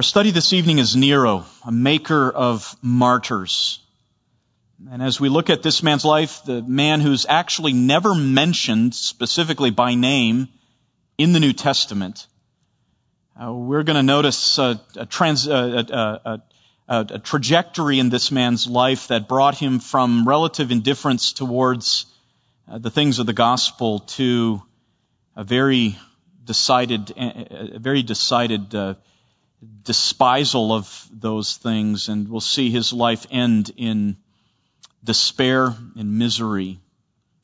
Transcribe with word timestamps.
Our 0.00 0.02
study 0.04 0.30
this 0.30 0.54
evening 0.54 0.78
is 0.78 0.96
Nero, 0.96 1.44
a 1.62 1.70
maker 1.70 2.30
of 2.30 2.74
martyrs. 2.80 3.80
And 4.90 5.02
as 5.02 5.20
we 5.20 5.28
look 5.28 5.50
at 5.50 5.62
this 5.62 5.82
man's 5.82 6.06
life, 6.06 6.42
the 6.46 6.62
man 6.62 7.02
who's 7.02 7.26
actually 7.28 7.74
never 7.74 8.14
mentioned 8.14 8.94
specifically 8.94 9.68
by 9.68 9.96
name 9.96 10.48
in 11.18 11.34
the 11.34 11.38
New 11.38 11.52
Testament, 11.52 12.26
uh, 13.38 13.52
we're 13.52 13.82
going 13.82 13.96
to 13.96 14.02
notice 14.02 14.58
a, 14.58 14.80
trans, 15.10 15.46
a, 15.46 16.40
a, 16.88 17.18
trajectory 17.18 17.98
in 17.98 18.08
this 18.08 18.32
man's 18.32 18.66
life 18.66 19.08
that 19.08 19.28
brought 19.28 19.58
him 19.58 19.80
from 19.80 20.26
relative 20.26 20.70
indifference 20.70 21.34
towards 21.34 22.06
uh, 22.66 22.78
the 22.78 22.90
things 22.90 23.18
of 23.18 23.26
the 23.26 23.34
gospel 23.34 23.98
to 24.16 24.62
a 25.36 25.44
very 25.44 25.98
decided, 26.46 27.12
a 27.18 27.78
very 27.78 28.02
decided 28.02 28.74
uh, 28.74 28.94
despisal 29.82 30.72
of 30.72 31.08
those 31.12 31.56
things, 31.56 32.08
and 32.08 32.28
we'll 32.28 32.40
see 32.40 32.70
his 32.70 32.92
life 32.92 33.26
end 33.30 33.70
in 33.76 34.16
despair 35.04 35.74
and 35.96 36.18
misery. 36.18 36.80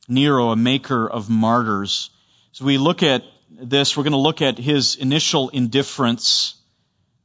Nero, 0.07 0.49
a 0.51 0.55
maker 0.55 1.07
of 1.07 1.29
martyrs. 1.29 2.09
As 2.53 2.61
we 2.61 2.77
look 2.77 3.03
at 3.03 3.23
this, 3.49 3.95
we're 3.95 4.03
going 4.03 4.11
to 4.11 4.17
look 4.17 4.41
at 4.41 4.57
his 4.57 4.95
initial 4.95 5.49
indifference. 5.49 6.55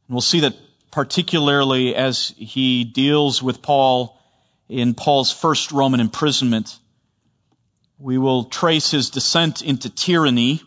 And 0.09 0.15
we'll 0.15 0.21
see 0.21 0.41
that 0.41 0.57
particularly 0.91 1.95
as 1.95 2.35
he 2.37 2.85
deals 2.85 3.43
with 3.43 3.63
Paul 3.63 4.19
in 4.69 4.95
Paul's 4.95 5.33
first 5.33 5.73
Roman 5.73 6.01
imprisonment. 6.01 6.79
We 7.99 8.19
will 8.19 8.45
trace 8.45 8.91
his 8.91 9.11
descent 9.11 9.63
into 9.63 9.88
tyranny 9.88 10.61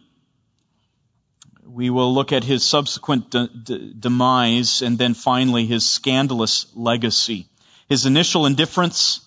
we 1.75 1.89
will 1.89 2.13
look 2.13 2.31
at 2.31 2.45
his 2.45 2.63
subsequent 2.63 3.29
de- 3.31 3.47
de- 3.47 3.93
demise 3.93 4.81
and 4.81 4.97
then 4.97 5.13
finally 5.13 5.65
his 5.65 5.87
scandalous 5.87 6.67
legacy. 6.73 7.47
His 7.89 8.05
initial 8.05 8.45
indifference, 8.45 9.19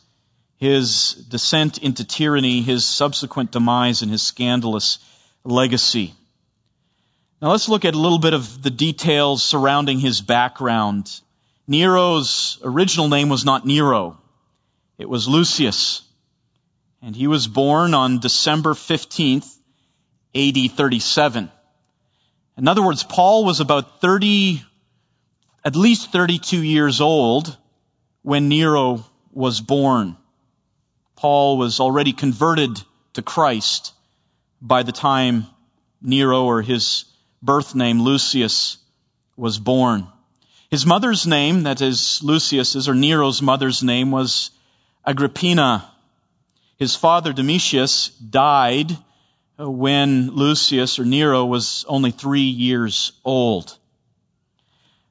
his 0.56 1.12
descent 1.28 1.77
into 1.77 2.05
tyranny, 2.05 2.62
his 2.62 2.86
subsequent 2.86 3.52
demise, 3.52 4.00
and 4.00 4.10
his 4.10 4.22
scandalous 4.22 4.98
legacy. 5.44 6.14
Now 7.42 7.50
let's 7.50 7.68
look 7.68 7.84
at 7.84 7.94
a 7.94 7.98
little 7.98 8.18
bit 8.18 8.32
of 8.32 8.62
the 8.62 8.70
details 8.70 9.42
surrounding 9.42 9.98
his 10.00 10.22
background. 10.22 11.20
Nero's 11.66 12.58
original 12.64 13.10
name 13.10 13.28
was 13.28 13.44
not 13.44 13.66
Nero. 13.66 14.16
It 14.96 15.08
was 15.08 15.28
Lucius. 15.28 16.00
And 17.02 17.14
he 17.14 17.27
was 17.27 17.46
born 17.46 17.92
on 17.92 18.20
December 18.20 18.72
15th, 18.72 19.55
AD 20.34 20.72
37. 20.72 21.50
In 22.59 22.67
other 22.67 22.83
words, 22.83 23.05
Paul 23.05 23.45
was 23.45 23.61
about 23.61 24.01
30, 24.01 24.64
at 25.64 25.77
least 25.77 26.11
32 26.11 26.61
years 26.61 27.01
old 27.01 27.56
when 28.23 28.48
Nero 28.48 29.05
was 29.33 29.61
born. 29.61 30.17
Paul 31.14 31.56
was 31.56 31.79
already 31.79 32.12
converted 32.12 32.83
to 33.12 33.23
Christ 33.23 33.92
by 34.61 34.83
the 34.83 34.91
time 34.91 35.47
Nero 36.03 36.47
or 36.47 36.61
his 36.61 37.05
birth 37.41 37.77
name 37.77 38.03
Lucius 38.03 38.79
was 39.36 39.61
born. 39.61 40.09
His 40.69 40.84
mother's 40.84 41.29
name, 41.29 41.62
that 41.62 41.81
is 41.81 42.20
Lucius's 42.25 42.89
or 42.89 42.95
Nero's 42.95 43.41
mother's 43.41 43.84
name 43.84 44.11
was 44.11 44.51
Agrippina. 45.06 45.89
His 46.77 46.97
father 46.97 47.33
Domitius 47.33 48.09
died 48.09 48.97
when 49.59 50.31
Lucius 50.31 50.98
or 50.98 51.05
Nero 51.05 51.45
was 51.45 51.84
only 51.89 52.12
three 52.12 52.48
years 52.48 53.12
old. 53.25 53.77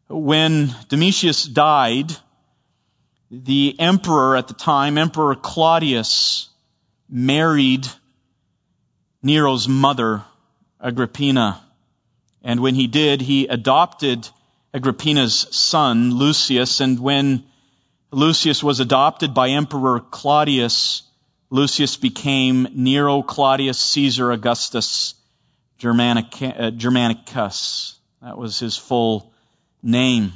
When 0.07 0.73
Domitius 0.87 1.43
died, 1.43 2.15
the 3.29 3.75
emperor 3.77 4.37
at 4.37 4.47
the 4.47 4.53
time, 4.53 4.97
Emperor 4.97 5.35
Claudius, 5.35 6.47
married 7.09 7.87
Nero's 9.21 9.67
mother, 9.67 10.23
Agrippina. 10.81 11.61
And 12.41 12.61
when 12.61 12.75
he 12.75 12.87
did, 12.87 13.21
he 13.21 13.47
adopted 13.47 14.29
Agrippina's 14.73 15.47
son, 15.51 16.11
Lucius. 16.11 16.79
And 16.79 16.99
when 16.99 17.43
Lucius 18.11 18.63
was 18.63 18.79
adopted 18.79 19.33
by 19.33 19.49
Emperor 19.49 19.99
Claudius, 19.99 21.03
Lucius 21.49 21.95
became 21.95 22.67
Nero 22.73 23.21
Claudius 23.21 23.79
Caesar 23.79 24.31
Augustus 24.31 25.15
uh, 25.81 26.71
Germanicus. 26.71 27.99
That 28.21 28.37
was 28.37 28.59
his 28.59 28.75
full 28.75 29.31
name. 29.81 30.33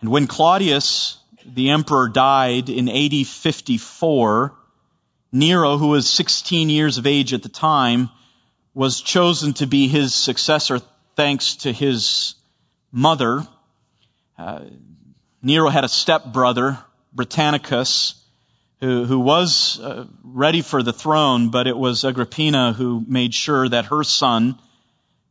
And 0.00 0.10
when 0.10 0.26
Claudius, 0.26 1.16
the 1.46 1.70
emperor, 1.70 2.08
died 2.08 2.68
in 2.68 2.88
AD 2.90 3.26
54, 3.26 4.54
Nero, 5.32 5.78
who 5.78 5.88
was 5.88 6.10
16 6.10 6.68
years 6.68 6.98
of 6.98 7.06
age 7.06 7.32
at 7.32 7.42
the 7.42 7.48
time, 7.48 8.10
was 8.74 9.00
chosen 9.00 9.54
to 9.54 9.66
be 9.66 9.88
his 9.88 10.12
successor 10.12 10.80
thanks 11.16 11.56
to 11.56 11.72
his 11.72 12.34
mother. 12.92 13.46
Uh, 14.36 14.64
Nero 15.42 15.70
had 15.70 15.84
a 15.84 15.88
stepbrother, 15.88 16.78
Britannicus, 17.14 18.23
who, 18.84 19.04
who 19.06 19.18
was 19.18 19.80
uh, 19.80 20.06
ready 20.22 20.60
for 20.60 20.82
the 20.82 20.92
throne, 20.92 21.50
but 21.50 21.66
it 21.66 21.76
was 21.76 22.04
Agrippina 22.04 22.72
who 22.72 23.02
made 23.06 23.32
sure 23.32 23.68
that 23.68 23.86
her 23.86 24.04
son, 24.04 24.58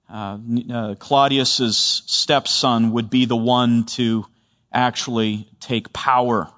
uh, 0.09 0.37
uh, 0.73 0.95
Claudius's 0.95 2.03
stepson, 2.07 2.91
would 2.91 3.09
be 3.09 3.25
the 3.25 3.35
one 3.35 3.85
to 3.85 4.25
actually 4.71 5.47
take 5.59 5.93
power. 5.93 6.49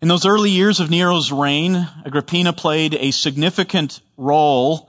In 0.00 0.08
those 0.08 0.26
early 0.26 0.50
years 0.50 0.80
of 0.80 0.90
Nero's 0.90 1.30
reign, 1.30 1.76
Agrippina 2.06 2.52
played 2.52 2.94
a 2.94 3.10
significant 3.10 4.00
role 4.16 4.88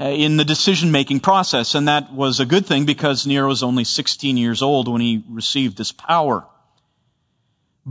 uh, 0.00 0.04
in 0.04 0.38
the 0.38 0.44
decision 0.44 0.90
making 0.90 1.20
process, 1.20 1.74
and 1.74 1.88
that 1.88 2.14
was 2.14 2.40
a 2.40 2.46
good 2.46 2.64
thing 2.64 2.86
because 2.86 3.26
Nero 3.26 3.48
was 3.48 3.62
only 3.62 3.84
16 3.84 4.38
years 4.38 4.62
old 4.62 4.88
when 4.88 5.02
he 5.02 5.22
received 5.28 5.76
this 5.76 5.92
power. 5.92 6.46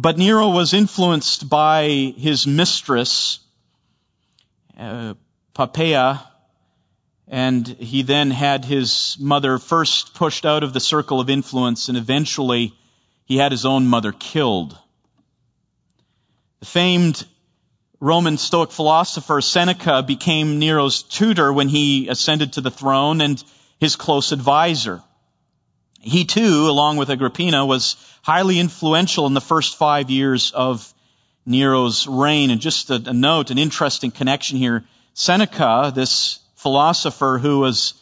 But 0.02 0.18
Nero 0.18 0.48
was 0.48 0.74
influenced 0.74 1.50
by 1.50 2.14
his 2.18 2.48
mistress, 2.48 3.40
uh, 4.78 5.16
Poppaea, 5.54 6.22
and 7.28 7.68
he 7.68 8.04
then 8.04 8.32
had 8.32 8.64
his 8.64 9.18
mother 9.20 9.58
first 9.58 10.14
pushed 10.14 10.46
out 10.46 10.64
of 10.64 10.72
the 10.72 10.80
circle 10.80 11.20
of 11.20 11.30
influence, 11.30 11.90
and 11.90 11.98
eventually 11.98 12.74
he 13.26 13.36
had 13.36 13.52
his 13.52 13.66
own 13.66 13.88
mother 13.88 14.14
killed. 14.14 14.78
The 16.62 16.66
famed 16.66 17.26
Roman 18.00 18.38
Stoic 18.38 18.72
philosopher 18.72 19.42
Seneca 19.42 20.02
became 20.02 20.60
Nero's 20.60 21.04
tutor 21.04 21.52
when 21.52 21.68
he 21.68 22.08
ascended 22.08 22.54
to 22.54 22.62
the 22.62 22.72
throne 22.72 23.20
and 23.20 23.44
his 23.82 23.98
close 23.98 24.32
advisor. 24.32 25.04
He 26.02 26.26
too, 26.26 26.70
along 26.70 26.98
with 26.98 27.10
Agrippina, 27.10 27.66
was 27.66 27.96
highly 28.22 28.60
influential 28.60 29.28
in 29.28 29.34
the 29.34 29.42
first 29.42 29.78
five 29.78 30.10
years 30.10 30.52
of 30.52 30.94
Nero's 31.46 32.08
reign. 32.08 32.52
And 32.52 32.62
just 32.62 32.90
a, 32.90 33.02
a 33.06 33.14
note, 33.14 33.52
an 33.52 33.58
interesting 33.58 34.12
connection 34.12 34.58
here. 34.58 34.86
Seneca, 35.14 35.92
this 35.94 36.40
philosopher 36.56 37.38
who 37.42 37.60
was, 37.60 37.94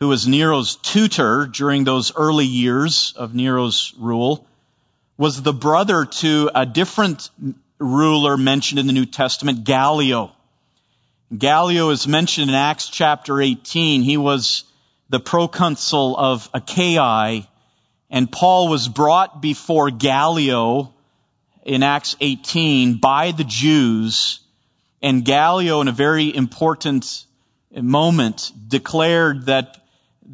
who 0.00 0.08
was 0.08 0.26
Nero's 0.26 0.76
tutor 0.76 1.46
during 1.46 1.84
those 1.84 2.14
early 2.14 2.46
years 2.46 3.14
of 3.16 3.34
Nero's 3.34 3.94
rule, 3.98 4.46
was 5.16 5.42
the 5.42 5.52
brother 5.52 6.04
to 6.04 6.50
a 6.54 6.66
different 6.66 7.30
ruler 7.78 8.36
mentioned 8.36 8.78
in 8.78 8.86
the 8.86 8.92
New 8.92 9.06
Testament, 9.06 9.64
Gallio. 9.64 10.32
Gallio 11.36 11.90
is 11.90 12.06
mentioned 12.06 12.50
in 12.50 12.54
Acts 12.54 12.88
chapter 12.88 13.40
18. 13.40 14.02
He 14.02 14.16
was 14.16 14.64
the 15.08 15.20
proconsul 15.20 16.16
of 16.16 16.48
Achaia, 16.52 17.46
and 18.10 18.30
Paul 18.30 18.68
was 18.68 18.88
brought 18.88 19.40
before 19.40 19.90
Gallio 19.90 20.92
in 21.64 21.82
Acts 21.82 22.16
18 22.20 22.98
by 22.98 23.32
the 23.32 23.44
Jews, 23.44 24.40
and 25.02 25.24
Gallio, 25.24 25.80
in 25.80 25.88
a 25.88 25.92
very 25.92 26.34
important 26.34 27.24
moment, 27.72 28.52
declared 28.68 29.46
that 29.46 29.76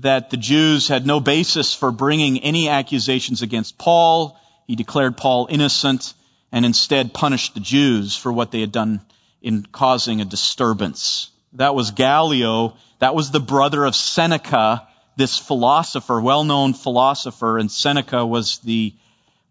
that 0.00 0.31
the 0.31 0.37
Jews 0.37 0.88
had 0.88 1.06
no 1.06 1.20
basis 1.20 1.73
for 1.73 1.93
bringing 1.93 2.41
any 2.41 2.69
accusations 2.69 3.43
against 3.43 3.79
Paul. 3.79 4.37
He 4.67 4.75
declared 4.75 5.17
Paul 5.17 5.47
innocent 5.49 6.15
and 6.50 6.65
instead 6.65 7.15
punished 7.15 7.55
the 7.55 7.61
Jews 7.61 8.17
for 8.17 8.32
what 8.32 8.50
they 8.50 8.61
had 8.61 8.73
done 8.73 9.00
in 9.41 9.65
causing 9.65 10.20
a 10.20 10.25
disturbance. 10.25 11.31
That 11.55 11.75
was 11.75 11.93
Gallio. 11.93 12.77
That 12.99 13.15
was 13.15 13.31
the 13.31 13.41
brother 13.41 13.85
of 13.85 13.95
Seneca, 13.95 14.89
this 15.17 15.39
philosopher, 15.39 16.21
well-known 16.21 16.75
philosopher, 16.75 17.59
and 17.59 17.71
Seneca 17.71 18.27
was 18.27 18.59
the, 18.59 18.95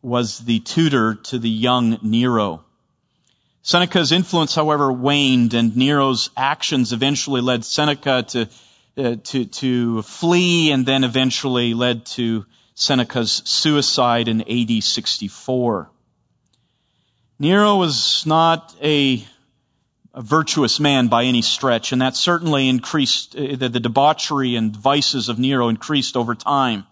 was 0.02 0.40
the 0.40 0.60
tutor 0.60 1.16
to 1.16 1.40
the 1.40 1.50
young 1.50 1.98
Nero. 2.02 2.66
Seneca's 3.62 4.12
influence, 4.12 4.54
however, 4.54 4.92
waned, 4.92 5.54
and 5.54 5.78
Nero's 5.78 6.30
actions 6.36 6.92
eventually 6.92 7.40
led 7.40 7.64
Seneca 7.64 8.24
to, 8.24 8.50
uh, 8.98 9.16
to, 9.24 9.46
to 9.46 10.02
flee, 10.02 10.72
and 10.72 10.86
then 10.86 11.06
eventually 11.06 11.74
led 11.74 12.06
to 12.08 12.46
Seneca's 12.76 13.42
suicide 13.46 14.28
in 14.28 14.42
AD 14.42 14.84
64. 14.84 15.90
Nero 17.40 17.78
was 17.78 18.26
not 18.26 18.76
a, 18.82 19.26
a 20.14 20.22
virtuous 20.22 20.80
man 20.80 21.08
by 21.08 21.24
any 21.26 21.42
stretch, 21.42 21.92
and 21.92 22.02
that 22.02 22.16
certainly 22.16 22.70
increased, 22.70 23.36
uh, 23.36 23.56
the, 23.56 23.70
the 23.70 23.80
debauchery 23.80 24.56
and 24.56 24.76
vices 24.76 25.30
of 25.30 25.40
Nero 25.40 25.70
increased 25.70 26.16
over 26.16 26.36
time. 26.36 26.86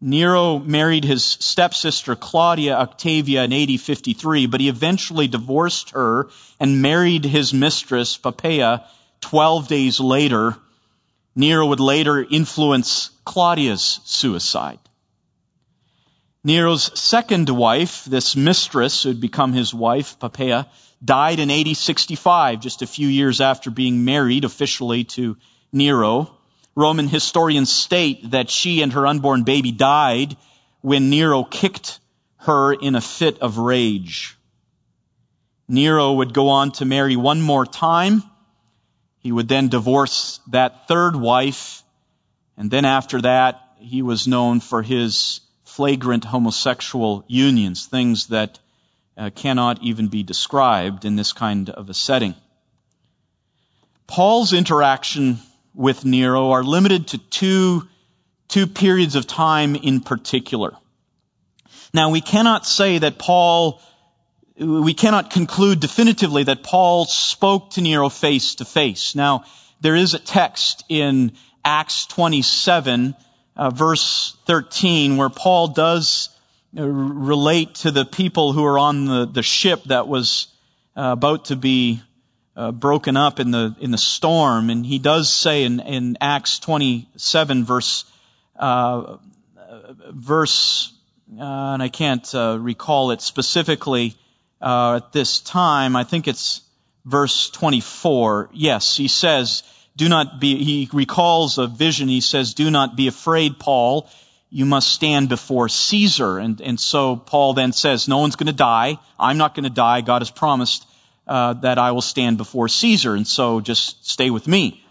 Nero 0.00 0.58
married 0.58 1.04
his 1.04 1.24
stepsister 1.24 2.14
Claudia 2.14 2.76
Octavia 2.76 3.44
in 3.44 3.52
AD 3.52 3.80
53, 3.80 4.46
but 4.46 4.60
he 4.60 4.68
eventually 4.68 5.26
divorced 5.26 5.90
her 5.90 6.28
and 6.60 6.82
married 6.82 7.24
his 7.24 7.52
mistress 7.52 8.16
Poppaea 8.16 8.84
12 9.20 9.68
days 9.68 9.98
later. 10.00 10.56
Nero 11.34 11.66
would 11.66 11.80
later 11.80 12.24
influence 12.24 13.10
Claudia's 13.24 14.00
suicide. 14.04 14.78
Nero's 16.44 16.98
second 16.98 17.48
wife, 17.48 18.04
this 18.04 18.36
mistress 18.36 19.02
who 19.02 19.10
had 19.10 19.20
become 19.20 19.52
his 19.52 19.74
wife, 19.74 20.18
Poppaea, 20.20 20.66
died 21.04 21.38
in 21.38 21.50
AD 21.50 21.76
65, 21.76 22.60
just 22.60 22.82
a 22.82 22.86
few 22.86 23.08
years 23.08 23.40
after 23.40 23.70
being 23.70 24.04
married 24.04 24.44
officially 24.44 25.04
to 25.04 25.36
Nero. 25.72 26.34
Roman 26.74 27.08
historians 27.08 27.70
state 27.70 28.30
that 28.30 28.50
she 28.50 28.82
and 28.82 28.92
her 28.92 29.06
unborn 29.06 29.42
baby 29.42 29.72
died 29.72 30.36
when 30.80 31.10
Nero 31.10 31.44
kicked 31.44 32.00
her 32.38 32.72
in 32.72 32.94
a 32.94 33.00
fit 33.00 33.40
of 33.40 33.58
rage. 33.58 34.36
Nero 35.68 36.14
would 36.14 36.32
go 36.32 36.48
on 36.48 36.70
to 36.72 36.84
marry 36.84 37.16
one 37.16 37.42
more 37.42 37.66
time. 37.66 38.22
He 39.18 39.32
would 39.32 39.48
then 39.48 39.68
divorce 39.68 40.40
that 40.48 40.88
third 40.88 41.14
wife. 41.14 41.82
And 42.56 42.70
then 42.70 42.84
after 42.84 43.20
that, 43.22 43.60
he 43.78 44.02
was 44.02 44.26
known 44.26 44.60
for 44.60 44.82
his 44.82 45.40
flagrant 45.64 46.24
homosexual 46.24 47.24
unions, 47.28 47.86
things 47.86 48.28
that 48.28 48.58
uh, 49.18 49.30
cannot 49.30 49.82
even 49.82 50.08
be 50.08 50.22
described 50.22 51.04
in 51.04 51.16
this 51.16 51.32
kind 51.32 51.68
of 51.70 51.90
a 51.90 51.94
setting. 51.94 52.34
Paul's 54.06 54.52
interaction 54.52 55.38
with 55.74 56.04
Nero 56.04 56.52
are 56.52 56.62
limited 56.62 57.08
to 57.08 57.18
two, 57.18 57.88
two 58.46 58.66
periods 58.66 59.16
of 59.16 59.26
time 59.26 59.74
in 59.76 60.00
particular. 60.00 60.72
Now 61.92 62.10
we 62.10 62.20
cannot 62.20 62.64
say 62.64 62.98
that 62.98 63.18
Paul, 63.18 63.82
we 64.56 64.94
cannot 64.94 65.30
conclude 65.30 65.80
definitively 65.80 66.44
that 66.44 66.62
Paul 66.62 67.04
spoke 67.04 67.70
to 67.70 67.80
Nero 67.80 68.08
face 68.08 68.56
to 68.56 68.64
face. 68.64 69.14
Now 69.14 69.44
there 69.80 69.96
is 69.96 70.14
a 70.14 70.18
text 70.18 70.84
in 70.88 71.32
Acts 71.64 72.06
27, 72.06 73.14
uh, 73.56 73.70
verse 73.70 74.36
13, 74.46 75.16
where 75.16 75.28
Paul 75.28 75.68
does 75.68 76.30
relate 76.72 77.74
to 77.76 77.90
the 77.90 78.04
people 78.04 78.52
who 78.52 78.64
are 78.64 78.78
on 78.78 79.06
the, 79.06 79.26
the 79.26 79.42
ship 79.42 79.84
that 79.84 80.06
was 80.06 80.48
uh, 80.96 81.12
about 81.12 81.46
to 81.46 81.56
be 81.56 82.00
uh, 82.56 82.72
broken 82.72 83.16
up 83.16 83.38
in 83.40 83.52
the 83.52 83.74
in 83.80 83.92
the 83.92 83.98
storm, 83.98 84.68
and 84.68 84.84
he 84.84 84.98
does 84.98 85.32
say 85.32 85.62
in, 85.64 85.78
in 85.80 86.18
Acts 86.20 86.58
27 86.58 87.64
verse 87.64 88.04
uh, 88.58 89.18
verse, 90.10 90.92
uh, 91.38 91.42
and 91.74 91.82
I 91.82 91.88
can't 91.88 92.34
uh, 92.34 92.58
recall 92.60 93.12
it 93.12 93.20
specifically 93.20 94.16
uh, 94.60 94.96
at 94.96 95.12
this 95.12 95.40
time. 95.40 95.94
I 95.94 96.04
think 96.04 96.26
it's 96.26 96.62
verse 97.04 97.50
24. 97.50 98.50
Yes, 98.52 98.96
he 98.96 99.08
says, 99.08 99.62
"Do 99.96 100.08
not 100.08 100.40
be." 100.40 100.62
He 100.64 100.88
recalls 100.92 101.58
a 101.58 101.68
vision. 101.68 102.08
He 102.08 102.20
says, 102.20 102.54
"Do 102.54 102.70
not 102.70 102.96
be 102.96 103.06
afraid, 103.06 103.58
Paul." 103.58 104.08
You 104.50 104.64
must 104.64 104.88
stand 104.88 105.28
before 105.28 105.68
Caesar. 105.68 106.38
And, 106.38 106.60
and 106.60 106.80
so 106.80 107.16
Paul 107.16 107.54
then 107.54 107.72
says, 107.72 108.08
no 108.08 108.18
one's 108.18 108.36
going 108.36 108.46
to 108.46 108.52
die. 108.52 108.98
I'm 109.18 109.36
not 109.36 109.54
going 109.54 109.64
to 109.64 109.70
die. 109.70 110.00
God 110.00 110.22
has 110.22 110.30
promised 110.30 110.86
uh, 111.26 111.52
that 111.54 111.78
I 111.78 111.92
will 111.92 112.00
stand 112.00 112.38
before 112.38 112.68
Caesar, 112.68 113.14
and 113.14 113.26
so 113.26 113.60
just 113.60 114.08
stay 114.08 114.30
with 114.30 114.48
me. 114.48 114.82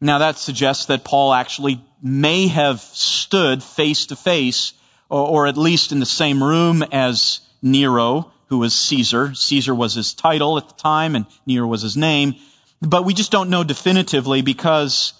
Now 0.00 0.18
that 0.18 0.38
suggests 0.38 0.86
that 0.86 1.04
Paul 1.04 1.34
actually 1.34 1.82
may 2.02 2.46
have 2.46 2.80
stood 2.80 3.62
face 3.62 4.06
to 4.06 4.16
face, 4.16 4.72
or 5.08 5.48
at 5.48 5.56
least 5.56 5.90
in 5.90 5.98
the 5.98 6.06
same 6.06 6.42
room 6.42 6.84
as 6.92 7.40
Nero, 7.60 8.30
who 8.46 8.58
was 8.58 8.72
Caesar. 8.72 9.34
Caesar 9.34 9.74
was 9.74 9.94
his 9.94 10.14
title 10.14 10.56
at 10.58 10.68
the 10.68 10.74
time, 10.74 11.16
and 11.16 11.26
Nero 11.44 11.66
was 11.66 11.82
his 11.82 11.96
name. 11.96 12.36
But 12.80 13.04
we 13.04 13.12
just 13.12 13.32
don't 13.32 13.50
know 13.50 13.64
definitively 13.64 14.42
because 14.42 15.12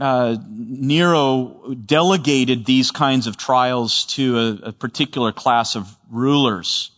uh, 0.00 0.36
Nero 0.48 1.74
delegated 1.74 2.64
these 2.64 2.90
kinds 2.90 3.26
of 3.26 3.36
trials 3.36 4.06
to 4.06 4.38
a, 4.38 4.68
a 4.68 4.72
particular 4.72 5.32
class 5.32 5.76
of 5.76 5.96
rulers. 6.10 6.90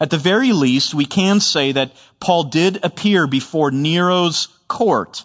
At 0.00 0.10
the 0.10 0.18
very 0.18 0.52
least, 0.52 0.94
we 0.94 1.04
can 1.04 1.40
say 1.40 1.72
that 1.72 1.92
Paul 2.18 2.44
did 2.44 2.84
appear 2.84 3.26
before 3.26 3.70
Nero's 3.70 4.48
court, 4.66 5.24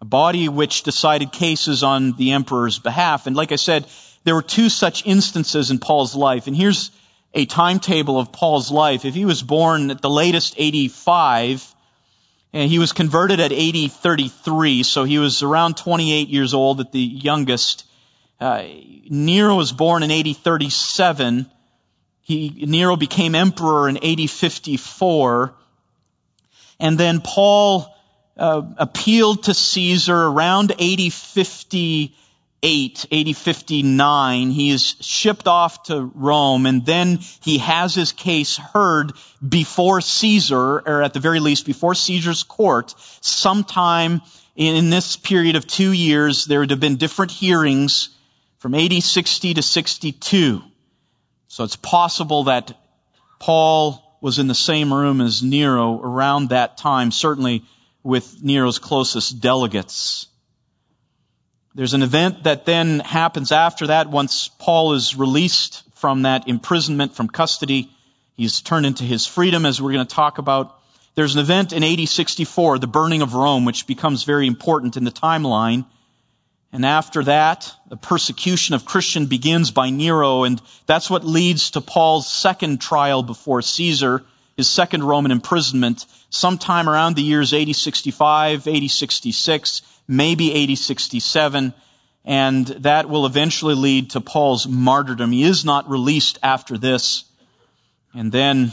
a 0.00 0.04
body 0.04 0.48
which 0.48 0.82
decided 0.82 1.32
cases 1.32 1.82
on 1.82 2.12
the 2.12 2.32
emperor's 2.32 2.78
behalf. 2.78 3.26
And 3.26 3.36
like 3.36 3.52
I 3.52 3.56
said, 3.56 3.86
there 4.24 4.34
were 4.34 4.42
two 4.42 4.68
such 4.68 5.06
instances 5.06 5.70
in 5.70 5.78
Paul's 5.78 6.14
life. 6.14 6.46
And 6.48 6.56
here's 6.56 6.90
a 7.34 7.46
timetable 7.46 8.18
of 8.18 8.32
Paul's 8.32 8.70
life. 8.70 9.04
If 9.04 9.14
he 9.14 9.24
was 9.24 9.42
born 9.42 9.90
at 9.90 10.02
the 10.02 10.10
latest 10.10 10.54
85, 10.56 11.74
and 12.52 12.70
he 12.70 12.78
was 12.78 12.92
converted 12.92 13.40
at 13.40 13.52
80, 13.52 13.88
33, 13.88 14.82
so 14.82 15.04
he 15.04 15.18
was 15.18 15.42
around 15.42 15.76
28 15.76 16.28
years 16.28 16.52
old 16.52 16.80
at 16.80 16.92
the 16.92 17.00
youngest. 17.00 17.84
Uh, 18.38 18.64
Nero 19.08 19.56
was 19.56 19.72
born 19.72 20.02
in 20.02 20.10
80, 20.10 20.34
37. 20.34 21.50
He, 22.20 22.64
Nero 22.66 22.96
became 22.96 23.34
emperor 23.34 23.88
in 23.88 23.98
80, 24.02 24.26
54. 24.26 25.54
And 26.78 26.98
then 26.98 27.20
Paul 27.20 27.94
uh, 28.36 28.62
appealed 28.76 29.44
to 29.44 29.54
Caesar 29.54 30.16
around 30.16 30.74
80, 30.78 31.10
50, 31.10 32.14
8, 32.62 33.06
59. 33.36 34.50
he 34.50 34.70
is 34.70 34.94
shipped 35.00 35.48
off 35.48 35.84
to 35.84 36.10
Rome 36.14 36.66
and 36.66 36.86
then 36.86 37.18
he 37.42 37.58
has 37.58 37.94
his 37.94 38.12
case 38.12 38.56
heard 38.56 39.12
before 39.46 40.00
Caesar, 40.00 40.78
or 40.78 41.02
at 41.02 41.12
the 41.12 41.20
very 41.20 41.40
least 41.40 41.66
before 41.66 41.94
Caesar's 41.94 42.44
court, 42.44 42.94
sometime 43.20 44.22
in 44.54 44.90
this 44.90 45.16
period 45.16 45.56
of 45.56 45.66
two 45.66 45.92
years, 45.92 46.44
there 46.44 46.60
would 46.60 46.70
have 46.70 46.80
been 46.80 46.96
different 46.96 47.32
hearings 47.32 48.10
from 48.58 48.74
8060 48.74 49.54
to 49.54 49.62
62. 49.62 50.62
So 51.48 51.64
it's 51.64 51.76
possible 51.76 52.44
that 52.44 52.78
Paul 53.40 54.18
was 54.20 54.38
in 54.38 54.46
the 54.46 54.54
same 54.54 54.94
room 54.94 55.20
as 55.20 55.42
Nero 55.42 56.00
around 56.00 56.50
that 56.50 56.76
time, 56.76 57.10
certainly 57.10 57.64
with 58.04 58.42
Nero's 58.42 58.78
closest 58.78 59.40
delegates. 59.40 60.28
There's 61.74 61.94
an 61.94 62.02
event 62.02 62.44
that 62.44 62.66
then 62.66 63.00
happens 63.00 63.50
after 63.50 63.86
that 63.86 64.10
once 64.10 64.48
Paul 64.48 64.92
is 64.92 65.16
released 65.16 65.82
from 65.94 66.22
that 66.22 66.46
imprisonment, 66.46 67.14
from 67.14 67.28
custody. 67.28 67.90
He's 68.36 68.60
turned 68.60 68.84
into 68.84 69.04
his 69.04 69.26
freedom, 69.26 69.64
as 69.64 69.80
we're 69.80 69.92
going 69.92 70.06
to 70.06 70.14
talk 70.14 70.36
about. 70.36 70.78
There's 71.14 71.34
an 71.34 71.40
event 71.40 71.72
in 71.72 71.82
AD 71.82 72.06
64, 72.08 72.78
the 72.78 72.86
burning 72.86 73.22
of 73.22 73.34
Rome, 73.34 73.64
which 73.64 73.86
becomes 73.86 74.24
very 74.24 74.46
important 74.46 74.98
in 74.98 75.04
the 75.04 75.10
timeline. 75.10 75.86
And 76.72 76.84
after 76.84 77.24
that, 77.24 77.72
the 77.88 77.96
persecution 77.96 78.74
of 78.74 78.84
Christian 78.84 79.26
begins 79.26 79.70
by 79.70 79.88
Nero, 79.88 80.44
and 80.44 80.60
that's 80.86 81.08
what 81.08 81.24
leads 81.24 81.72
to 81.72 81.80
Paul's 81.80 82.30
second 82.30 82.82
trial 82.82 83.22
before 83.22 83.62
Caesar, 83.62 84.24
his 84.58 84.68
second 84.68 85.04
Roman 85.04 85.30
imprisonment, 85.30 86.04
sometime 86.28 86.88
around 86.88 87.16
the 87.16 87.22
years 87.22 87.54
80 87.54 87.72
65, 87.72 88.68
80 88.68 88.88
66, 88.88 89.82
maybe 90.12 90.52
80 90.52 90.76
67, 90.76 91.74
and 92.24 92.66
that 92.66 93.08
will 93.08 93.26
eventually 93.26 93.74
lead 93.74 94.10
to 94.10 94.20
Paul's 94.20 94.66
martyrdom. 94.66 95.32
He 95.32 95.42
is 95.42 95.64
not 95.64 95.90
released 95.90 96.38
after 96.42 96.78
this. 96.78 97.24
And 98.14 98.30
then 98.30 98.72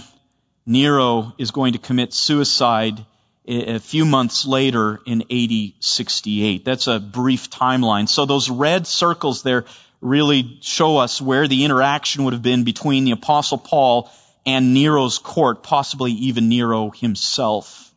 Nero 0.66 1.34
is 1.38 1.52
going 1.52 1.74
to 1.74 1.80
commit 1.80 2.14
suicide 2.14 3.06
a 3.48 3.80
few 3.80 4.06
months 4.06 4.46
later 4.46 5.00
in 5.06 5.24
AD 5.32 5.74
68. 5.80 6.66
That's 6.66 6.88
a 6.88 7.00
brief 7.00 7.50
timeline. 7.50 8.08
So 8.08 8.26
those 8.26 8.50
red 8.50 8.86
circles 8.86 9.42
there 9.42 9.66
really 10.02 10.60
show 10.62 10.98
us 10.98 11.22
where 11.22 11.48
the 11.48 11.66
interaction 11.66 12.26
would 12.26 12.34
have 12.34 12.44
been 12.44 12.64
between 12.64 13.06
the 13.06 13.12
apostle 13.12 13.58
Paul 13.58 14.12
and 14.46 14.74
Nero's 14.74 15.18
court, 15.18 15.64
possibly 15.64 16.12
even 16.12 16.50
Nero 16.50 16.92
himself. 16.92 17.89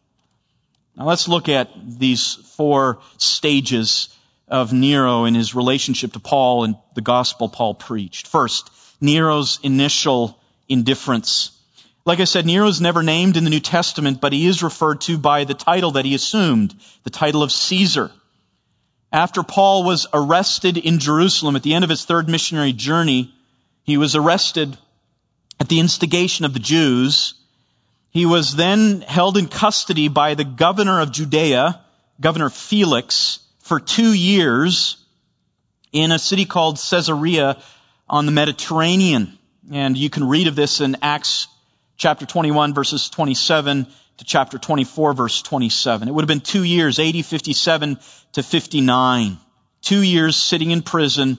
Now 0.97 1.07
let's 1.07 1.29
look 1.29 1.49
at 1.49 1.71
these 1.99 2.35
four 2.35 3.01
stages 3.19 4.09
of 4.49 4.73
Nero 4.73 5.25
in 5.25 5.35
his 5.35 5.55
relationship 5.55 6.13
to 6.13 6.21
Paul 6.21 6.65
and 6.65 6.77
the 6.95 7.01
gospel 7.01 7.49
Paul 7.49 7.75
preached. 7.75 8.27
First, 8.27 8.71
Nero's 9.01 9.59
initial 9.63 10.39
indifference. 10.69 11.51
Like 12.05 12.21
I 12.21 12.25
said, 12.25 12.45
Nero 12.45 12.67
is 12.67 12.81
never 12.81 13.03
named 13.03 13.37
in 13.37 13.45
the 13.45 13.51
New 13.51 13.61
Testament, 13.61 14.21
but 14.21 14.33
he 14.33 14.47
is 14.47 14.63
referred 14.63 15.01
to 15.03 15.17
by 15.17 15.45
the 15.45 15.55
title 15.55 15.93
that 15.93 16.05
he 16.05 16.15
assumed, 16.15 16.75
the 17.05 17.11
title 17.11 17.43
of 17.43 17.53
Caesar. 17.53 18.11
After 19.13 19.43
Paul 19.43 19.85
was 19.85 20.07
arrested 20.13 20.77
in 20.77 20.99
Jerusalem 20.99 21.57
at 21.57 21.63
the 21.63 21.75
end 21.75 21.85
of 21.85 21.91
his 21.91 22.05
third 22.05 22.29
missionary 22.29 22.73
journey, 22.73 23.33
He 23.85 23.97
was 23.97 24.15
arrested 24.15 24.77
at 25.59 25.69
the 25.69 25.81
instigation 25.81 26.45
of 26.45 26.55
the 26.55 26.61
Jews. 26.61 27.35
He 28.13 28.27
was 28.27 28.55
then 28.55 29.01
held 29.01 29.39
in 29.39 29.49
custody 29.49 30.09
by 30.09 30.35
the 30.35 30.45
governor 30.45 31.01
of 31.01 31.13
Judea, 31.13 31.81
Governor 32.21 32.51
Felix, 32.51 33.39
for 33.61 33.81
two 33.81 34.13
years 34.13 34.99
in 35.93 36.13
a 36.13 36.19
city 36.19 36.45
called 36.45 36.77
Caesarea 36.77 37.57
on 38.11 38.27
the 38.27 38.33
Mediterranean. 38.33 39.39
And 39.73 39.97
you 39.97 40.11
can 40.11 40.29
read 40.29 40.47
of 40.47 40.55
this 40.55 40.83
in 40.83 40.99
Acts 41.01 41.49
chapter 41.97 42.27
21 42.27 42.75
verses 42.75 43.09
27 43.09 43.87
to 44.19 44.25
chapter 44.25 44.59
24 44.59 45.15
verse 45.15 45.41
27. 45.41 46.07
It 46.07 46.11
would 46.13 46.23
have 46.23 46.29
been 46.29 46.41
two 46.41 46.65
years, 46.65 46.99
AD 46.99 47.25
57 47.25 47.99
to 48.33 48.43
59. 48.43 49.39
Two 49.81 50.03
years 50.03 50.37
sitting 50.37 50.71
in 50.71 50.83
prison 50.83 51.39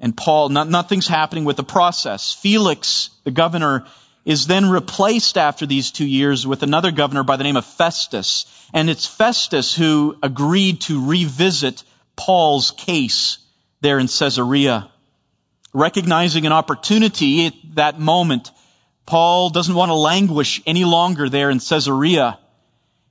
and 0.00 0.16
Paul, 0.16 0.48
not, 0.48 0.68
nothing's 0.68 1.08
happening 1.08 1.44
with 1.44 1.56
the 1.56 1.64
process. 1.64 2.32
Felix, 2.32 3.10
the 3.24 3.30
governor, 3.30 3.86
is 4.26 4.48
then 4.48 4.68
replaced 4.68 5.38
after 5.38 5.64
these 5.64 5.92
two 5.92 6.04
years 6.04 6.44
with 6.46 6.64
another 6.64 6.90
governor 6.90 7.22
by 7.22 7.36
the 7.36 7.44
name 7.44 7.56
of 7.56 7.64
Festus. 7.64 8.44
And 8.74 8.90
it's 8.90 9.06
Festus 9.06 9.72
who 9.72 10.18
agreed 10.20 10.80
to 10.82 11.08
revisit 11.08 11.84
Paul's 12.16 12.72
case 12.72 13.38
there 13.80 14.00
in 14.00 14.08
Caesarea. 14.08 14.90
Recognizing 15.72 16.44
an 16.44 16.52
opportunity 16.52 17.46
at 17.46 17.54
that 17.76 18.00
moment, 18.00 18.50
Paul 19.06 19.50
doesn't 19.50 19.74
want 19.74 19.90
to 19.90 19.94
languish 19.94 20.60
any 20.66 20.84
longer 20.84 21.28
there 21.28 21.50
in 21.50 21.60
Caesarea. 21.60 22.40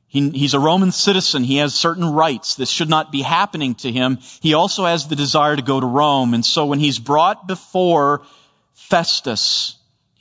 He, 0.07 0.29
he's 0.31 0.53
a 0.53 0.59
Roman 0.59 0.91
citizen. 0.91 1.45
He 1.45 1.57
has 1.57 1.73
certain 1.73 2.11
rights. 2.11 2.55
This 2.55 2.69
should 2.69 2.89
not 2.89 3.13
be 3.13 3.21
happening 3.21 3.75
to 3.75 3.91
him. 3.91 4.19
He 4.41 4.53
also 4.53 4.83
has 4.83 5.07
the 5.07 5.15
desire 5.15 5.55
to 5.55 5.61
go 5.61 5.79
to 5.79 5.85
Rome. 5.85 6.33
And 6.33 6.45
so 6.45 6.65
when 6.65 6.79
he's 6.79 6.99
brought 6.99 7.47
before 7.47 8.23
Festus, 8.73 9.74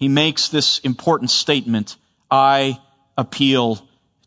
he 0.04 0.08
makes 0.08 0.50
this 0.50 0.80
important 0.80 1.30
statement. 1.30 1.96
I 2.30 2.78
appeal 3.16 3.78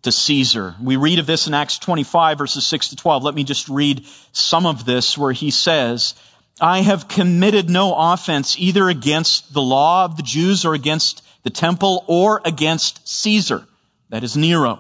to 0.02 0.12
Caesar. 0.12 0.74
We 0.82 0.96
read 0.96 1.20
of 1.20 1.28
this 1.28 1.46
in 1.46 1.54
Acts 1.54 1.78
25 1.78 2.40
verses 2.40 2.66
6 2.66 2.90
to 2.90 2.96
12. 2.96 3.24
Let 3.24 3.36
me 3.36 3.44
just 3.44 3.70
read 3.70 4.04
some 4.32 4.66
of 4.66 4.86
this 4.86 5.16
where 5.16 5.32
he 5.32 5.52
says, 5.52 6.16
I 6.60 6.82
have 6.82 7.08
committed 7.08 7.70
no 7.70 7.94
offense 7.94 8.56
either 8.58 8.90
against 8.90 9.54
the 9.54 9.62
law 9.62 10.06
of 10.06 10.18
the 10.18 10.24
Jews 10.24 10.66
or 10.66 10.74
against 10.74 11.22
the 11.44 11.52
temple 11.52 12.04
or 12.08 12.42
against 12.44 13.08
Caesar. 13.08 13.64
That 14.10 14.24
is 14.24 14.36
Nero. 14.36 14.80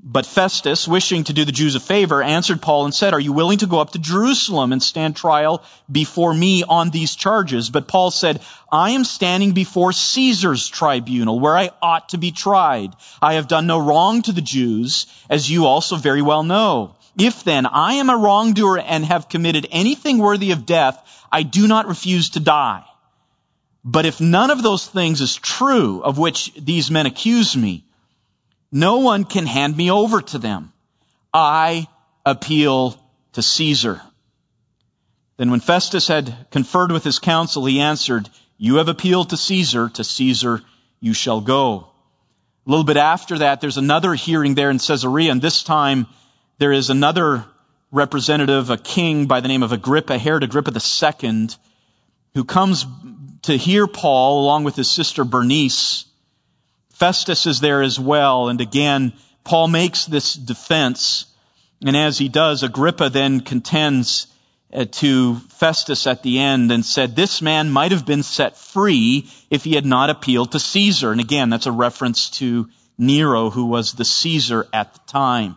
But 0.00 0.26
Festus, 0.26 0.86
wishing 0.86 1.24
to 1.24 1.32
do 1.32 1.44
the 1.44 1.50
Jews 1.50 1.74
a 1.74 1.80
favor, 1.80 2.22
answered 2.22 2.62
Paul 2.62 2.84
and 2.84 2.94
said, 2.94 3.14
Are 3.14 3.20
you 3.20 3.32
willing 3.32 3.58
to 3.58 3.66
go 3.66 3.80
up 3.80 3.90
to 3.90 3.98
Jerusalem 3.98 4.72
and 4.72 4.80
stand 4.80 5.16
trial 5.16 5.64
before 5.90 6.32
me 6.32 6.62
on 6.62 6.90
these 6.90 7.16
charges? 7.16 7.68
But 7.68 7.88
Paul 7.88 8.12
said, 8.12 8.40
I 8.70 8.90
am 8.90 9.02
standing 9.02 9.52
before 9.52 9.92
Caesar's 9.92 10.68
tribunal, 10.68 11.40
where 11.40 11.58
I 11.58 11.70
ought 11.82 12.10
to 12.10 12.16
be 12.16 12.30
tried. 12.30 12.94
I 13.20 13.34
have 13.34 13.48
done 13.48 13.66
no 13.66 13.78
wrong 13.78 14.22
to 14.22 14.32
the 14.32 14.40
Jews, 14.40 15.06
as 15.28 15.50
you 15.50 15.66
also 15.66 15.96
very 15.96 16.22
well 16.22 16.44
know. 16.44 16.94
If 17.18 17.42
then 17.42 17.66
I 17.66 17.94
am 17.94 18.08
a 18.08 18.16
wrongdoer 18.16 18.78
and 18.78 19.04
have 19.04 19.28
committed 19.28 19.66
anything 19.72 20.18
worthy 20.18 20.52
of 20.52 20.64
death, 20.64 21.02
I 21.32 21.42
do 21.42 21.66
not 21.66 21.88
refuse 21.88 22.30
to 22.30 22.40
die. 22.40 22.84
But 23.84 24.06
if 24.06 24.20
none 24.20 24.52
of 24.52 24.62
those 24.62 24.86
things 24.86 25.20
is 25.20 25.34
true 25.34 26.02
of 26.02 26.18
which 26.18 26.52
these 26.54 26.88
men 26.88 27.06
accuse 27.06 27.56
me, 27.56 27.87
no 28.70 28.98
one 28.98 29.24
can 29.24 29.46
hand 29.46 29.76
me 29.76 29.90
over 29.90 30.20
to 30.20 30.38
them. 30.38 30.72
I 31.32 31.86
appeal 32.24 32.96
to 33.32 33.42
Caesar. 33.42 34.00
Then 35.36 35.50
when 35.50 35.60
Festus 35.60 36.08
had 36.08 36.34
conferred 36.50 36.92
with 36.92 37.04
his 37.04 37.18
council, 37.18 37.64
he 37.64 37.80
answered, 37.80 38.28
You 38.56 38.76
have 38.76 38.88
appealed 38.88 39.30
to 39.30 39.36
Caesar, 39.36 39.88
to 39.90 40.04
Caesar 40.04 40.62
you 41.00 41.14
shall 41.14 41.40
go. 41.40 41.88
A 42.66 42.70
little 42.70 42.84
bit 42.84 42.96
after 42.96 43.38
that, 43.38 43.60
there's 43.60 43.78
another 43.78 44.14
hearing 44.14 44.54
there 44.54 44.70
in 44.70 44.78
Caesarea, 44.78 45.30
and 45.30 45.40
this 45.40 45.62
time 45.62 46.06
there 46.58 46.72
is 46.72 46.90
another 46.90 47.44
representative, 47.90 48.68
a 48.68 48.76
king 48.76 49.26
by 49.26 49.40
the 49.40 49.48
name 49.48 49.62
of 49.62 49.72
Agrippa, 49.72 50.18
Herod 50.18 50.42
Agrippa 50.42 50.72
II, 50.72 51.48
who 52.34 52.44
comes 52.44 52.84
to 53.42 53.56
hear 53.56 53.86
Paul 53.86 54.42
along 54.42 54.64
with 54.64 54.76
his 54.76 54.90
sister 54.90 55.24
Bernice. 55.24 56.04
Festus 56.98 57.46
is 57.46 57.60
there 57.60 57.80
as 57.82 57.98
well. 57.98 58.48
And 58.48 58.60
again, 58.60 59.12
Paul 59.44 59.68
makes 59.68 60.06
this 60.06 60.34
defense. 60.34 61.26
And 61.86 61.96
as 61.96 62.18
he 62.18 62.28
does, 62.28 62.64
Agrippa 62.64 63.08
then 63.08 63.40
contends 63.40 64.26
uh, 64.74 64.84
to 64.90 65.36
Festus 65.36 66.08
at 66.08 66.24
the 66.24 66.40
end 66.40 66.72
and 66.72 66.84
said, 66.84 67.14
this 67.14 67.40
man 67.40 67.70
might 67.70 67.92
have 67.92 68.04
been 68.04 68.24
set 68.24 68.56
free 68.56 69.30
if 69.48 69.62
he 69.62 69.74
had 69.74 69.86
not 69.86 70.10
appealed 70.10 70.52
to 70.52 70.58
Caesar. 70.58 71.12
And 71.12 71.20
again, 71.20 71.50
that's 71.50 71.66
a 71.66 71.72
reference 71.72 72.30
to 72.30 72.68
Nero, 72.98 73.48
who 73.48 73.66
was 73.66 73.92
the 73.92 74.04
Caesar 74.04 74.66
at 74.72 74.92
the 74.92 75.00
time. 75.06 75.54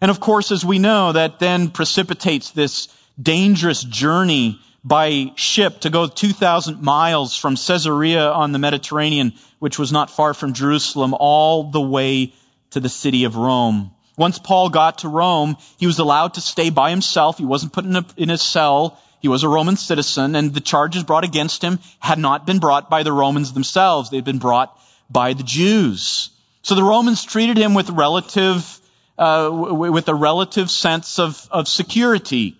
And 0.00 0.10
of 0.10 0.20
course, 0.20 0.50
as 0.52 0.64
we 0.64 0.78
know, 0.78 1.12
that 1.12 1.38
then 1.38 1.68
precipitates 1.68 2.50
this 2.50 2.88
dangerous 3.20 3.84
journey 3.84 4.58
by 4.84 5.32
ship 5.36 5.80
to 5.80 5.90
go 5.90 6.08
2,000 6.08 6.82
miles 6.82 7.36
from 7.36 7.56
Caesarea 7.56 8.30
on 8.30 8.52
the 8.52 8.58
Mediterranean, 8.58 9.32
which 9.58 9.78
was 9.78 9.92
not 9.92 10.10
far 10.10 10.34
from 10.34 10.54
Jerusalem, 10.54 11.14
all 11.18 11.70
the 11.70 11.80
way 11.80 12.32
to 12.70 12.80
the 12.80 12.88
city 12.88 13.24
of 13.24 13.36
Rome. 13.36 13.92
Once 14.16 14.38
Paul 14.38 14.68
got 14.68 14.98
to 14.98 15.08
Rome, 15.08 15.56
he 15.78 15.86
was 15.86 15.98
allowed 15.98 16.34
to 16.34 16.40
stay 16.40 16.70
by 16.70 16.90
himself. 16.90 17.38
He 17.38 17.44
wasn't 17.44 17.72
put 17.72 17.84
in 17.84 17.96
a, 17.96 18.04
in 18.16 18.30
a 18.30 18.38
cell. 18.38 18.98
He 19.20 19.28
was 19.28 19.44
a 19.44 19.48
Roman 19.48 19.76
citizen, 19.76 20.34
and 20.34 20.52
the 20.52 20.60
charges 20.60 21.04
brought 21.04 21.24
against 21.24 21.62
him 21.62 21.78
had 22.00 22.18
not 22.18 22.44
been 22.44 22.58
brought 22.58 22.90
by 22.90 23.04
the 23.04 23.12
Romans 23.12 23.52
themselves. 23.52 24.10
They 24.10 24.16
had 24.16 24.24
been 24.24 24.38
brought 24.38 24.76
by 25.08 25.34
the 25.34 25.44
Jews. 25.44 26.30
So 26.62 26.74
the 26.74 26.82
Romans 26.82 27.24
treated 27.24 27.56
him 27.56 27.74
with 27.74 27.88
relative, 27.90 28.80
uh, 29.16 29.48
with 29.52 30.08
a 30.08 30.14
relative 30.14 30.70
sense 30.70 31.18
of, 31.18 31.48
of 31.50 31.68
security. 31.68 32.58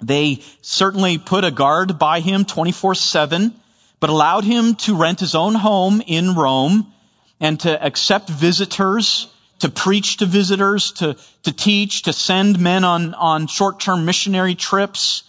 They 0.00 0.42
certainly 0.62 1.18
put 1.18 1.44
a 1.44 1.50
guard 1.50 1.98
by 1.98 2.20
him 2.20 2.44
24-7, 2.44 3.52
but 4.00 4.10
allowed 4.10 4.44
him 4.44 4.76
to 4.76 4.96
rent 4.96 5.20
his 5.20 5.34
own 5.34 5.54
home 5.54 6.02
in 6.06 6.34
Rome 6.34 6.92
and 7.40 7.58
to 7.60 7.84
accept 7.84 8.28
visitors, 8.28 9.28
to 9.60 9.68
preach 9.68 10.18
to 10.18 10.26
visitors, 10.26 10.92
to, 10.92 11.16
to 11.44 11.52
teach, 11.52 12.02
to 12.02 12.12
send 12.12 12.60
men 12.60 12.84
on, 12.84 13.14
on 13.14 13.48
short-term 13.48 14.04
missionary 14.04 14.54
trips, 14.54 15.24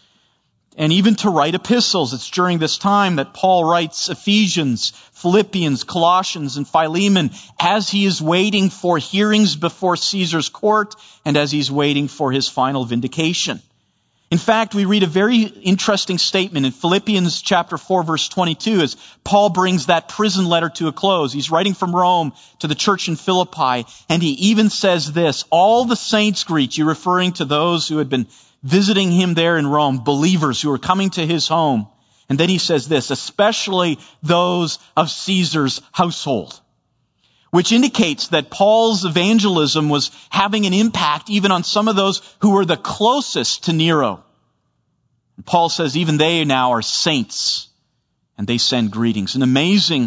and 0.78 0.94
even 0.94 1.16
to 1.16 1.30
write 1.30 1.56
epistles. 1.56 2.14
It's 2.14 2.30
during 2.30 2.60
this 2.60 2.78
time 2.78 3.18
that 3.18 3.34
Paul 3.34 3.66
writes 3.66 4.10
Ephesians, 4.10 4.92
Philippians, 5.14 5.84
Colossians, 5.84 6.58
and 6.58 6.68
Philemon 6.68 7.32
as 7.60 7.90
he 7.90 8.06
is 8.06 8.22
waiting 8.22 8.70
for 8.70 8.98
hearings 8.98 9.56
before 9.56 9.98
Caesar's 9.98 10.48
court 10.50 10.96
and 11.26 11.36
as 11.36 11.52
he's 11.52 11.72
waiting 11.72 12.08
for 12.08 12.32
his 12.32 12.48
final 12.48 12.86
vindication. 12.86 13.62
In 14.32 14.38
fact, 14.38 14.76
we 14.76 14.86
read 14.86 15.02
a 15.02 15.08
very 15.08 15.42
interesting 15.42 16.20
statement 16.20 16.68
in 16.68 16.72
Philippians 16.72 17.42
chapter 17.42 17.80
4 17.80 18.04
verse 18.04 18.30
22 18.30 18.82
as 18.82 18.96
Paul 19.24 19.50
brings 19.50 19.88
that 19.88 20.08
prison 20.08 20.46
letter 20.46 20.70
to 20.70 20.88
a 20.88 20.92
close. 20.92 21.34
He's 21.34 21.50
writing 21.50 21.74
from 21.74 21.96
Rome 21.96 22.34
to 22.60 22.68
the 22.68 22.76
church 22.76 23.08
in 23.08 23.16
Philippi 23.16 23.88
and 24.08 24.22
he 24.22 24.32
even 24.52 24.70
says 24.70 25.12
this, 25.12 25.46
all 25.50 25.86
the 25.86 25.96
saints 25.96 26.44
greet 26.44 26.78
you, 26.78 26.86
referring 26.86 27.34
to 27.34 27.46
those 27.46 27.88
who 27.88 27.98
had 27.98 28.10
been 28.10 28.28
visiting 28.62 29.12
him 29.12 29.34
there 29.34 29.58
in 29.58 29.66
Rome, 29.66 30.04
believers 30.04 30.62
who 30.62 30.70
were 30.70 30.78
coming 30.78 31.10
to 31.12 31.26
his 31.26 31.48
home. 31.48 31.88
And 32.30 32.40
then 32.40 32.50
he 32.50 32.60
says 32.60 32.88
this, 32.88 33.10
especially 33.10 33.98
those 34.22 34.78
of 34.96 35.10
Caesar's 35.10 35.82
household 35.92 36.60
which 37.52 37.72
indicates 37.72 38.30
that 38.30 38.50
Paul's 38.50 39.06
evangelism 39.06 39.90
was 39.90 40.12
having 40.30 40.66
an 40.66 40.74
impact 40.74 41.30
even 41.30 41.52
on 41.52 41.64
some 41.64 41.88
of 41.88 41.96
those 41.96 42.22
who 42.40 42.52
were 42.52 42.66
the 42.66 42.78
closest 42.78 43.66
to 43.66 43.74
Nero. 43.74 44.24
Paul 45.46 45.70
says 45.70 45.98
even 45.98 46.18
they 46.18 46.46
now 46.46 46.72
are 46.72 46.82
saints 46.82 47.70
and 48.38 48.46
they 48.46 48.58
send 48.58 48.92
greetings. 48.92 49.36
An 49.36 49.42
amazing, 49.42 50.04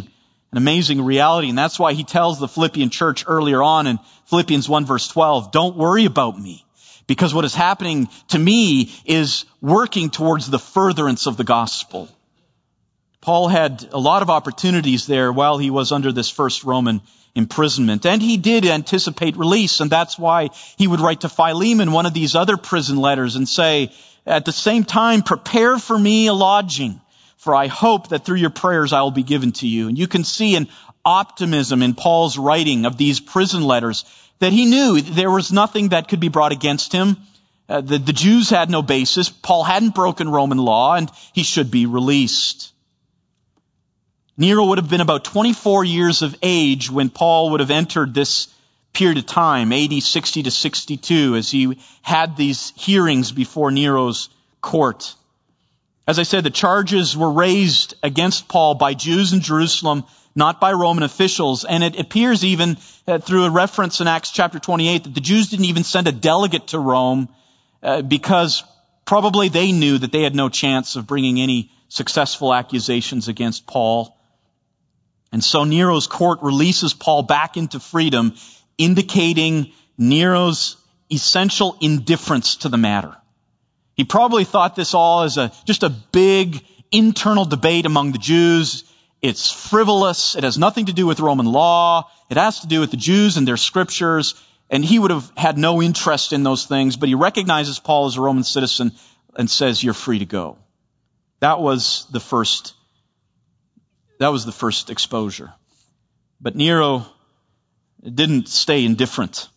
an 0.53 0.59
amazing 0.59 1.05
reality. 1.05 1.49
And 1.49 1.59
that's 1.59 1.79
why 1.79 1.95
he 1.95 2.05
tells 2.05 2.39
the 2.39 2.49
Philippian 2.49 2.91
church 2.91 3.25
earlier 3.27 3.63
on 3.63 3.87
in 3.87 3.99
Philippians 4.27 4.69
1 4.69 4.87
verse 4.87 5.09
12, 5.09 5.51
don't 5.51 5.77
worry 5.77 6.05
about 6.05 6.39
me 6.39 6.65
because 7.07 7.35
what 7.35 7.45
is 7.45 7.55
happening 7.55 8.09
to 8.29 8.39
me 8.39 8.91
is 9.05 9.45
working 9.61 10.11
towards 10.11 10.49
the 10.49 10.59
furtherance 10.59 11.27
of 11.27 11.37
the 11.37 11.45
gospel. 11.45 12.09
Paul 13.21 13.49
had 13.49 13.89
a 13.93 13.99
lot 13.99 14.23
of 14.23 14.31
opportunities 14.31 15.07
there 15.07 15.33
while 15.33 15.59
he 15.59 15.71
was 15.71 15.93
under 15.93 16.11
this 16.13 16.29
first 16.29 16.65
Roman 16.65 17.01
imprisonment. 17.35 18.07
And 18.07 18.21
he 18.21 18.37
did 18.37 18.67
anticipate 18.67 19.37
release, 19.37 19.81
and 19.81 19.91
that's 19.91 20.19
why 20.19 20.51
he 20.77 20.87
would 20.87 21.01
write 21.01 21.23
to 21.23 21.29
Philemon 21.29 21.93
one 21.93 22.07
of 22.07 22.15
these 22.15 22.35
other 22.35 22.57
prison 22.57 22.97
letters 22.99 23.37
and 23.37 23.49
say, 23.49 23.93
at 24.27 24.45
the 24.45 24.53
same 24.53 24.85
time, 24.85 25.23
prepare 25.23 25.79
for 25.79 25.99
me 25.99 26.27
a 26.29 26.35
lodging, 26.35 27.01
for 27.37 27.55
I 27.55 27.67
hope 27.67 28.09
that 28.09 28.25
through 28.25 28.37
your 28.37 28.51
prayers 28.51 28.93
I 28.93 29.03
will 29.03 29.11
be 29.11 29.25
given 29.25 29.53
to 29.53 29.67
you. 29.67 29.89
And 29.89 29.99
you 29.99 30.07
can 30.07 30.25
see 30.25 30.55
an 30.55 30.69
optimism 31.05 31.83
in 31.83 31.95
Paul's 31.95 32.39
writing 32.39 32.87
of 32.87 32.97
these 32.97 33.19
prison 33.19 33.65
letters 33.65 34.05
that 34.39 34.53
he 34.53 34.67
knew 34.67 35.01
there 35.01 35.31
was 35.31 35.53
nothing 35.53 35.89
that 35.89 36.09
could 36.09 36.21
be 36.21 36.29
brought 36.29 36.53
against 36.53 36.93
him. 36.93 37.17
Uh, 37.69 37.81
the, 37.81 37.99
the 37.99 38.13
Jews 38.13 38.51
had 38.51 38.71
no 38.71 38.83
basis. 38.83 39.29
Paul 39.29 39.65
hadn't 39.65 39.95
broken 39.95 40.29
Roman 40.29 40.59
law, 40.59 40.95
and 40.95 41.11
he 41.33 41.43
should 41.43 41.71
be 41.71 41.87
released. 41.87 42.73
Nero 44.43 44.65
would 44.67 44.79
have 44.79 44.91
been 44.91 45.01
about 45.01 45.23
24 45.23 45.85
years 45.85 46.23
of 46.23 46.37
age 46.43 46.91
when 46.91 47.11
Paul 47.11 47.51
would 47.51 47.61
have 47.61 47.71
entered 47.71 48.13
this 48.13 48.49
period 48.93 49.19
of 49.19 49.27
time, 49.27 49.73
AD 49.73 50.03
60 50.03 50.43
to 50.43 50.51
62, 50.51 51.37
as 51.37 51.49
he 51.49 51.79
had 52.03 52.37
these 52.37 52.73
hearings 52.75 53.31
before 53.31 53.71
Nero's 53.71 54.31
court. 54.61 55.15
As 56.09 56.19
I 56.19 56.25
said, 56.25 56.43
the 56.43 56.51
charges 56.51 57.17
were 57.17 57.31
raised 57.31 57.95
against 58.03 58.49
Paul 58.49 58.75
by 58.75 58.95
Jews 58.95 59.33
in 59.33 59.43
Jerusalem, 59.43 60.03
not 60.35 60.61
by 60.61 60.73
Roman 60.73 61.05
officials. 61.05 61.65
And 61.65 61.85
it 61.85 61.97
appears 61.97 62.45
even 62.45 62.79
uh, 63.07 63.19
through 63.19 63.45
a 63.45 63.51
reference 63.51 64.01
in 64.01 64.09
Acts 64.09 64.33
chapter 64.33 64.59
28 64.59 65.05
that 65.05 65.15
the 65.15 65.21
Jews 65.21 65.51
didn't 65.51 65.67
even 65.67 65.85
send 65.85 66.09
a 66.09 66.13
delegate 66.13 66.67
to 66.69 66.81
Rome 66.81 67.29
uh, 67.81 68.03
because 68.03 68.65
probably 69.05 69.51
they 69.51 69.71
knew 69.71 69.99
that 69.99 70.11
they 70.11 70.23
had 70.23 70.35
no 70.35 70.49
chance 70.49 70.97
of 70.97 71.07
bringing 71.07 71.41
any 71.41 71.71
successful 71.89 72.53
accusations 72.53 73.29
against 73.29 73.69
Paul. 73.69 74.19
And 75.33 75.43
so 75.43 75.65
Nero's 75.65 76.07
court 76.07 76.41
releases 76.43 76.93
Paul 76.93 77.23
back 77.23 77.57
into 77.57 77.81
freedom, 77.81 78.35
indicating 78.79 79.73
Nero's 79.97 80.77
essential 81.11 81.77
indifference 81.81 82.57
to 82.57 82.69
the 82.69 82.77
matter. 82.77 83.17
He 83.95 84.05
probably 84.05 84.45
thought 84.45 84.77
this 84.77 84.95
all 84.95 85.23
as 85.23 85.39
a, 85.39 85.53
just 85.65 85.83
a 85.83 85.91
big 85.91 86.65
internal 86.91 87.45
debate 87.45 87.87
among 87.87 88.13
the 88.13 88.19
Jews. 88.19 88.85
It's 89.21 89.51
frivolous. 89.51 90.35
It 90.37 90.45
has 90.45 90.59
nothing 90.59 90.87
to 90.87 90.93
do 90.93 91.07
with 91.07 91.21
Roman 91.21 91.47
law. 91.47 92.11
It 92.31 92.37
has 92.37 92.61
to 92.61 92.67
do 92.67 92.81
with 92.81 92.91
the 92.91 92.97
Jews 92.97 93.37
and 93.37 93.49
their 93.49 93.57
scriptures. 93.57 94.35
And 94.69 94.85
he 94.85 94.99
would 94.99 95.11
have 95.11 95.31
had 95.37 95.59
no 95.59 95.83
interest 95.83 96.33
in 96.33 96.43
those 96.43 96.65
things, 96.67 96.97
but 96.97 97.09
he 97.09 97.15
recognizes 97.15 97.79
Paul 97.79 98.07
as 98.07 98.17
a 98.17 98.21
Roman 98.21 98.45
citizen 98.45 98.93
and 99.37 99.51
says, 99.51 99.83
you're 99.85 99.95
free 99.95 100.19
to 100.19 100.27
go. 100.27 100.57
That 101.41 101.61
was 101.61 102.07
the 102.11 102.21
first, 102.21 102.75
that 104.23 104.33
was 104.33 104.45
the 104.45 104.53
first 104.53 104.91
exposure. 104.91 105.53
But 106.41 106.57
Nero 106.57 107.07
didn't 108.03 108.49
stay 108.49 108.85
indifferent. 108.85 109.49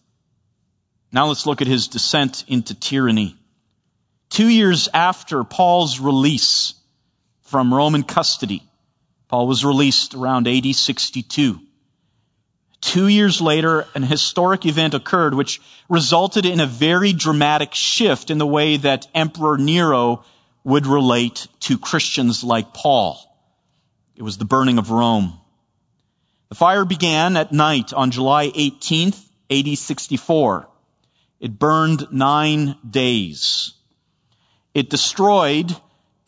Now 1.11 1.27
let's 1.27 1.45
look 1.45 1.61
at 1.61 1.67
his 1.67 1.87
descent 1.87 2.45
into 2.47 2.73
tyranny. 2.73 3.35
Two 4.29 4.49
years 4.49 4.89
after 4.93 5.43
Paul's 5.43 5.99
release 5.99 6.73
from 7.43 7.73
Roman 7.73 8.03
custody, 8.03 8.63
Paul 9.27 9.47
was 9.47 9.63
released 9.63 10.15
around 10.15 10.47
AD 10.47 10.75
62. 10.75 11.59
Two 12.81 13.07
years 13.07 13.41
later, 13.41 13.87
an 13.95 14.03
historic 14.03 14.65
event 14.65 14.93
occurred 14.93 15.33
which 15.33 15.61
resulted 15.89 16.45
in 16.45 16.59
a 16.59 16.65
very 16.65 17.13
dramatic 17.13 17.73
shift 17.73 18.29
in 18.29 18.37
the 18.37 18.47
way 18.47 18.77
that 18.77 19.07
Emperor 19.13 19.57
Nero 19.57 20.23
would 20.63 20.87
relate 20.87 21.47
to 21.61 21.77
Christians 21.77 22.43
like 22.43 22.73
Paul. 22.73 23.19
It 24.15 24.23
was 24.23 24.37
the 24.37 24.45
burning 24.45 24.77
of 24.77 24.91
Rome. 24.91 25.33
The 26.49 26.55
fire 26.55 26.85
began 26.85 27.35
at 27.35 27.51
night 27.51 27.91
on 27.91 28.11
July 28.11 28.49
18th, 28.49 29.21
AD 29.49 29.77
64. 29.77 30.69
It 31.41 31.59
burned 31.59 32.07
nine 32.11 32.77
days. 32.89 33.73
It 34.73 34.89
destroyed 34.89 35.75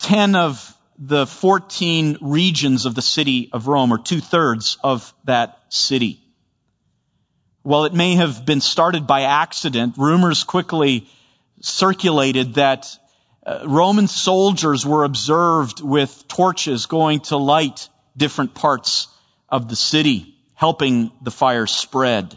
10 0.00 0.36
of 0.36 0.74
the 0.98 1.26
14 1.26 2.18
regions 2.20 2.84
of 2.84 2.94
the 2.94 3.02
city 3.02 3.48
of 3.52 3.68
Rome, 3.68 3.92
or 3.92 3.98
two 3.98 4.20
thirds 4.20 4.76
of 4.84 5.14
that 5.24 5.58
city. 5.70 6.20
While 7.62 7.84
it 7.84 7.94
may 7.94 8.16
have 8.16 8.44
been 8.44 8.60
started 8.60 9.06
by 9.06 9.22
accident, 9.22 9.96
rumors 9.96 10.44
quickly 10.44 11.08
circulated 11.60 12.54
that 12.54 12.98
Uh, 13.48 13.64
Roman 13.64 14.08
soldiers 14.08 14.84
were 14.84 15.04
observed 15.04 15.80
with 15.80 16.28
torches 16.28 16.84
going 16.84 17.20
to 17.20 17.38
light 17.38 17.88
different 18.14 18.52
parts 18.52 19.08
of 19.48 19.70
the 19.70 19.76
city, 19.76 20.34
helping 20.52 21.10
the 21.22 21.30
fire 21.30 21.66
spread. 21.66 22.36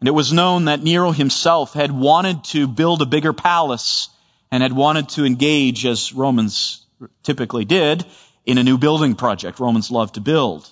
And 0.00 0.06
it 0.06 0.12
was 0.12 0.30
known 0.30 0.66
that 0.66 0.82
Nero 0.82 1.12
himself 1.12 1.72
had 1.72 1.90
wanted 1.90 2.44
to 2.44 2.68
build 2.68 3.00
a 3.00 3.06
bigger 3.06 3.32
palace 3.32 4.10
and 4.50 4.62
had 4.62 4.74
wanted 4.74 5.08
to 5.10 5.24
engage, 5.24 5.86
as 5.86 6.12
Romans 6.12 6.84
typically 7.22 7.64
did, 7.64 8.04
in 8.44 8.58
a 8.58 8.62
new 8.62 8.76
building 8.76 9.14
project. 9.14 9.60
Romans 9.60 9.90
love 9.90 10.12
to 10.12 10.20
build. 10.20 10.68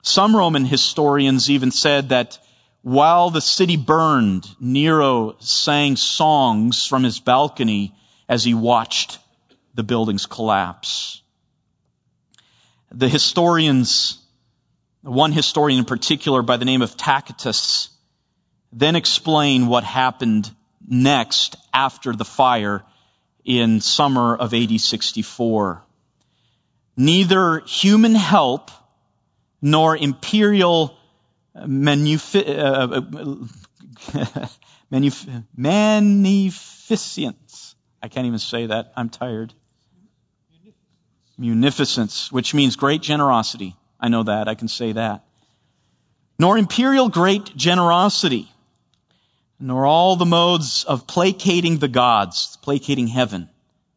Some 0.00 0.34
Roman 0.34 0.64
historians 0.64 1.50
even 1.50 1.72
said 1.72 2.08
that 2.08 2.38
while 2.80 3.28
the 3.28 3.42
city 3.42 3.76
burned, 3.76 4.48
Nero 4.58 5.36
sang 5.40 5.96
songs 5.96 6.86
from 6.86 7.04
his 7.04 7.20
balcony 7.20 7.92
as 8.28 8.44
he 8.44 8.54
watched 8.54 9.18
the 9.74 9.82
buildings 9.82 10.26
collapse. 10.26 11.22
The 12.90 13.08
historians, 13.08 14.18
one 15.02 15.32
historian 15.32 15.80
in 15.80 15.84
particular 15.84 16.42
by 16.42 16.56
the 16.56 16.64
name 16.64 16.82
of 16.82 16.96
Tacitus, 16.96 17.90
then 18.72 18.96
explain 18.96 19.66
what 19.66 19.84
happened 19.84 20.50
next 20.86 21.56
after 21.72 22.14
the 22.14 22.24
fire 22.24 22.82
in 23.44 23.80
summer 23.80 24.36
of 24.36 24.54
AD 24.54 24.80
64. 24.80 25.82
Neither 26.96 27.60
human 27.60 28.14
help 28.14 28.70
nor 29.60 29.96
imperial 29.96 30.96
manufi- 31.56 32.58
uh, 32.58 33.00
magnificence. 35.56 37.65
I 38.06 38.08
can't 38.08 38.28
even 38.28 38.38
say 38.38 38.66
that. 38.66 38.92
I'm 38.96 39.08
tired. 39.08 39.52
Munificence, 41.36 42.30
which 42.30 42.54
means 42.54 42.76
great 42.76 43.02
generosity. 43.02 43.74
I 43.98 44.06
know 44.10 44.22
that. 44.22 44.46
I 44.46 44.54
can 44.54 44.68
say 44.68 44.92
that. 44.92 45.24
Nor 46.38 46.56
imperial 46.56 47.08
great 47.08 47.56
generosity 47.56 48.48
nor 49.58 49.86
all 49.86 50.14
the 50.14 50.24
modes 50.24 50.84
of 50.84 51.08
placating 51.08 51.78
the 51.78 51.88
gods, 51.88 52.56
placating 52.62 53.08
heaven, 53.08 53.48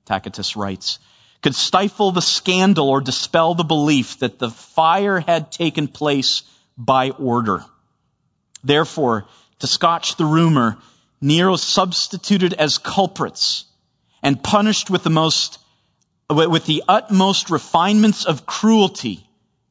Tacitus 0.05 0.55
writes, 0.55 0.97
could 1.43 1.53
stifle 1.53 2.11
the 2.11 2.19
scandal 2.19 2.89
or 2.89 3.01
dispel 3.01 3.53
the 3.53 3.63
belief 3.63 4.17
that 4.19 4.39
the 4.39 4.49
fire 4.49 5.19
had 5.19 5.51
taken 5.51 5.87
place 5.87 6.41
by 6.75 7.11
order. 7.11 7.63
Therefore, 8.63 9.27
to 9.59 9.67
scotch 9.67 10.15
the 10.15 10.25
rumor, 10.25 10.79
Nero 11.21 11.57
substituted 11.57 12.53
as 12.55 12.79
culprits 12.79 13.65
and 14.21 14.43
punished 14.43 14.89
with 14.89 15.03
the 15.03 15.09
most, 15.09 15.59
with 16.29 16.65
the 16.65 16.83
utmost 16.87 17.49
refinements 17.49 18.25
of 18.25 18.45
cruelty 18.45 19.25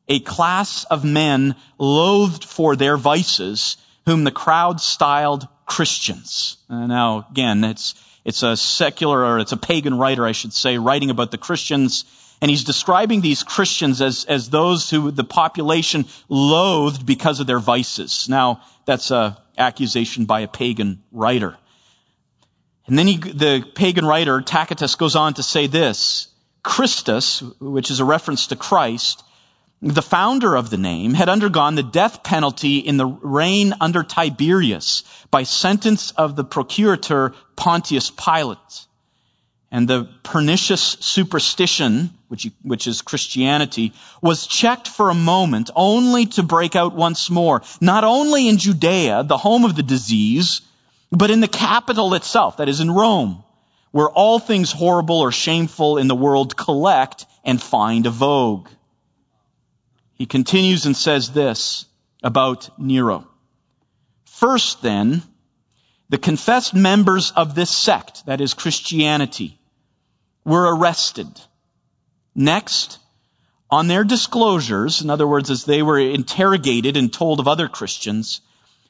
a 0.09 0.21
class 0.21 0.85
of 0.85 1.05
men 1.05 1.55
loathed 1.79 2.45
for 2.45 2.77
their 2.77 2.97
vices, 2.97 3.77
whom 4.07 4.25
the 4.25 4.31
crowd 4.31 4.81
styled 4.81 5.47
Christians. 5.67 6.57
Uh, 6.71 6.87
now, 6.87 7.27
again, 7.31 7.63
it's, 7.63 7.95
it's 8.25 8.43
a 8.43 8.57
secular 8.57 9.23
or 9.23 9.39
it's 9.39 9.53
a 9.53 9.57
pagan 9.57 9.99
writer, 9.99 10.25
I 10.25 10.33
should 10.33 10.55
say, 10.55 10.79
writing 10.79 11.11
about 11.11 11.31
the 11.31 11.39
Christians. 11.39 12.05
And 12.41 12.51
he's 12.51 12.65
describing 12.65 13.21
these 13.21 13.43
Christians 13.43 14.01
as, 14.01 14.25
as 14.25 14.49
those 14.49 14.89
who 14.89 15.11
the 15.11 15.25
population 15.25 16.07
loathed 16.29 17.05
because 17.05 17.41
of 17.41 17.47
their 17.47 17.59
vices. 17.59 18.29
Now, 18.29 18.63
that's 18.87 19.11
a 19.11 19.37
accusation 19.59 20.25
by 20.25 20.41
a 20.41 20.49
pagan 20.49 21.03
writer. 21.13 21.59
And 22.89 22.99
then 22.99 23.07
he, 23.07 23.19
the 23.19 23.65
pagan 23.75 24.07
writer, 24.07 24.41
Tacitus, 24.41 24.95
goes 24.95 25.15
on 25.15 25.35
to 25.35 25.43
say 25.43 25.67
this. 25.67 26.29
Christus, 26.63 27.43
which 27.61 27.91
is 27.91 28.01
a 28.01 28.05
reference 28.05 28.49
to 28.49 28.57
Christ, 28.57 29.23
the 29.81 30.03
founder 30.03 30.57
of 30.57 30.71
the 30.71 30.79
name, 30.79 31.15
had 31.15 31.29
undergone 31.29 31.75
the 31.75 31.83
death 31.83 32.23
penalty 32.25 32.79
in 32.79 32.97
the 32.97 33.07
reign 33.07 33.75
under 33.81 34.03
Tiberius 34.03 35.05
by 35.31 35.45
sentence 35.45 36.11
of 36.13 36.35
the 36.35 36.45
procurator 36.45 37.35
Pontius 37.57 38.11
Pilate. 38.11 38.87
And 39.71 39.87
the 39.87 40.09
pernicious 40.23 40.81
superstition, 40.81 42.11
which, 42.29 42.49
which 42.63 42.87
is 42.87 43.03
Christianity, 43.03 43.93
was 44.23 44.47
checked 44.47 44.89
for 44.89 45.11
a 45.11 45.15
moment 45.15 45.69
only 45.77 46.25
to 46.27 46.43
break 46.43 46.75
out 46.75 46.95
once 46.95 47.29
more, 47.29 47.63
not 47.81 48.03
only 48.03 48.49
in 48.49 48.57
Judea, 48.57 49.25
the 49.25 49.37
home 49.37 49.67
of 49.67 49.77
the 49.77 49.83
disease, 49.83 50.63
but 51.11 51.31
in 51.31 51.41
the 51.41 51.49
capital 51.49 52.15
itself, 52.15 52.59
that 52.59 52.69
is 52.69 52.81
in 52.81 52.91
Rome, 52.91 53.43
where 53.91 54.09
all 54.09 54.39
things 54.39 54.73
horrible 54.73 55.21
or 55.21 55.33
shameful 55.33 55.99
in 55.99 56.09
the 56.09 56.15
world 56.15 56.57
collect 56.57 57.27
and 57.45 57.61
find 57.61 58.07
a 58.07 58.11
vogue. 58.11 58.69
He 60.15 60.27
continues 60.27 60.85
and 60.85 60.97
says 60.97 61.31
this 61.31 61.87
about 62.23 62.79
Nero. 62.79 63.27
First 64.25 64.83
then, 64.83 65.23
the 66.11 66.19
confessed 66.19 66.75
members 66.75 67.31
of 67.33 67.55
this 67.55 67.71
sect, 67.71 68.27
that 68.27 68.41
is 68.41 68.55
Christianity, 68.55 69.59
were 70.45 70.75
arrested. 70.75 71.29
Next, 72.35 72.99
on 73.71 73.89
their 73.89 74.05
disclosures, 74.05 75.03
in 75.03 75.11
other 75.11 75.27
words, 75.27 75.51
as 75.51 75.65
they 75.65 75.83
were 75.83 75.99
interrogated 75.99 76.97
and 76.97 77.13
told 77.13 77.41
of 77.41 77.49
other 77.49 77.69
Christians, 77.69 78.41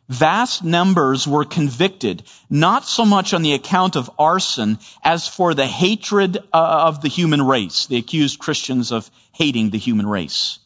vast 0.08 0.64
numbers 0.64 1.26
were 1.26 1.44
convicted, 1.44 2.22
not 2.48 2.86
so 2.86 3.04
much 3.04 3.34
on 3.34 3.42
the 3.42 3.52
account 3.52 3.96
of 3.96 4.10
arson 4.18 4.78
as 5.04 5.28
for 5.28 5.54
the 5.54 5.66
hatred 5.66 6.38
uh, 6.52 6.84
of 6.86 7.00
the 7.00 7.08
human 7.08 7.42
race. 7.42 7.86
They 7.86 7.96
accused 7.96 8.38
Christians 8.38 8.92
of 8.92 9.10
hating 9.32 9.70
the 9.70 9.78
human 9.78 10.06
race. 10.06 10.58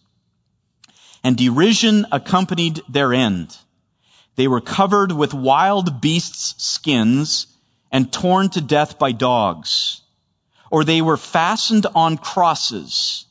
and 1.24 1.36
derision 1.36 2.06
accompanied 2.10 2.80
their 2.88 3.12
end. 3.14 3.56
They 4.34 4.48
were 4.48 4.60
covered 4.60 5.12
with 5.12 5.32
wild 5.34 6.00
beasts' 6.00 6.54
skins 6.58 7.46
and 7.92 8.12
torn 8.12 8.48
to 8.50 8.60
death 8.60 8.98
by 8.98 9.12
dogs. 9.12 10.00
Or 10.70 10.84
they 10.84 11.00
were 11.02 11.16
fastened 11.16 11.86
on 11.94 12.16
crosses 12.18 13.26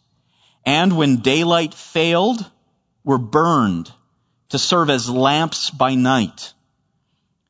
and 0.66 0.96
when 0.96 1.18
daylight 1.18 1.74
failed, 1.74 2.46
were 3.04 3.18
burned 3.18 3.92
to 4.52 4.60
serve 4.60 4.90
as 4.90 5.10
lamps 5.10 5.70
by 5.70 5.96
night. 5.96 6.54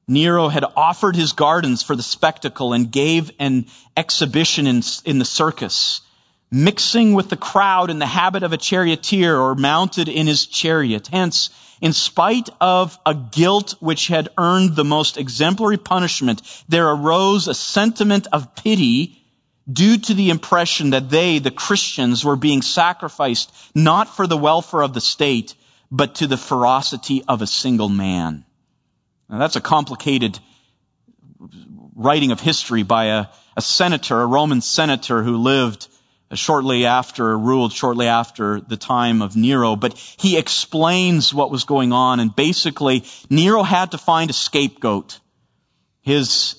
Nero 0.07 0.47
had 0.47 0.65
offered 0.75 1.15
his 1.15 1.33
gardens 1.33 1.83
for 1.83 1.95
the 1.95 2.03
spectacle 2.03 2.73
and 2.73 2.91
gave 2.91 3.31
an 3.39 3.67
exhibition 3.95 4.67
in, 4.67 4.81
in 5.05 5.19
the 5.19 5.25
circus 5.25 6.01
mixing 6.51 7.13
with 7.13 7.29
the 7.29 7.37
crowd 7.37 7.89
in 7.89 7.99
the 7.99 8.05
habit 8.05 8.43
of 8.43 8.51
a 8.51 8.57
charioteer 8.57 9.37
or 9.37 9.55
mounted 9.55 10.09
in 10.09 10.27
his 10.27 10.45
chariot. 10.45 11.07
Hence, 11.07 11.49
in 11.79 11.93
spite 11.93 12.49
of 12.59 12.99
a 13.05 13.15
guilt 13.15 13.75
which 13.79 14.07
had 14.07 14.29
earned 14.37 14.75
the 14.75 14.83
most 14.83 15.17
exemplary 15.17 15.77
punishment, 15.77 16.41
there 16.67 16.89
arose 16.89 17.47
a 17.47 17.53
sentiment 17.53 18.27
of 18.33 18.53
pity 18.55 19.17
due 19.71 19.97
to 19.97 20.13
the 20.13 20.29
impression 20.29 20.89
that 20.89 21.09
they, 21.09 21.39
the 21.39 21.51
Christians, 21.51 22.25
were 22.25 22.35
being 22.35 22.61
sacrificed 22.61 23.51
not 23.73 24.13
for 24.13 24.27
the 24.27 24.37
welfare 24.37 24.81
of 24.81 24.93
the 24.93 25.01
state, 25.01 25.55
but 25.91 26.15
to 26.15 26.27
the 26.27 26.37
ferocity 26.37 27.23
of 27.27 27.41
a 27.41 27.47
single 27.47 27.89
man. 27.89 28.45
Now 29.29 29.39
that's 29.39 29.57
a 29.57 29.61
complicated 29.61 30.39
writing 31.95 32.31
of 32.31 32.39
history 32.39 32.83
by 32.83 33.05
a, 33.05 33.25
a 33.57 33.61
senator, 33.61 34.21
a 34.21 34.25
Roman 34.25 34.61
senator 34.61 35.21
who 35.21 35.37
lived 35.37 35.87
shortly 36.33 36.85
after, 36.85 37.37
ruled 37.37 37.73
shortly 37.73 38.07
after 38.07 38.61
the 38.61 38.77
time 38.77 39.21
of 39.21 39.35
Nero, 39.35 39.75
but 39.75 39.97
he 40.17 40.37
explains 40.37 41.33
what 41.33 41.51
was 41.51 41.65
going 41.65 41.91
on 41.91 42.19
and 42.19 42.35
basically 42.35 43.03
Nero 43.29 43.63
had 43.63 43.91
to 43.91 43.97
find 43.97 44.29
a 44.29 44.33
scapegoat. 44.33 45.19
His, 46.01 46.55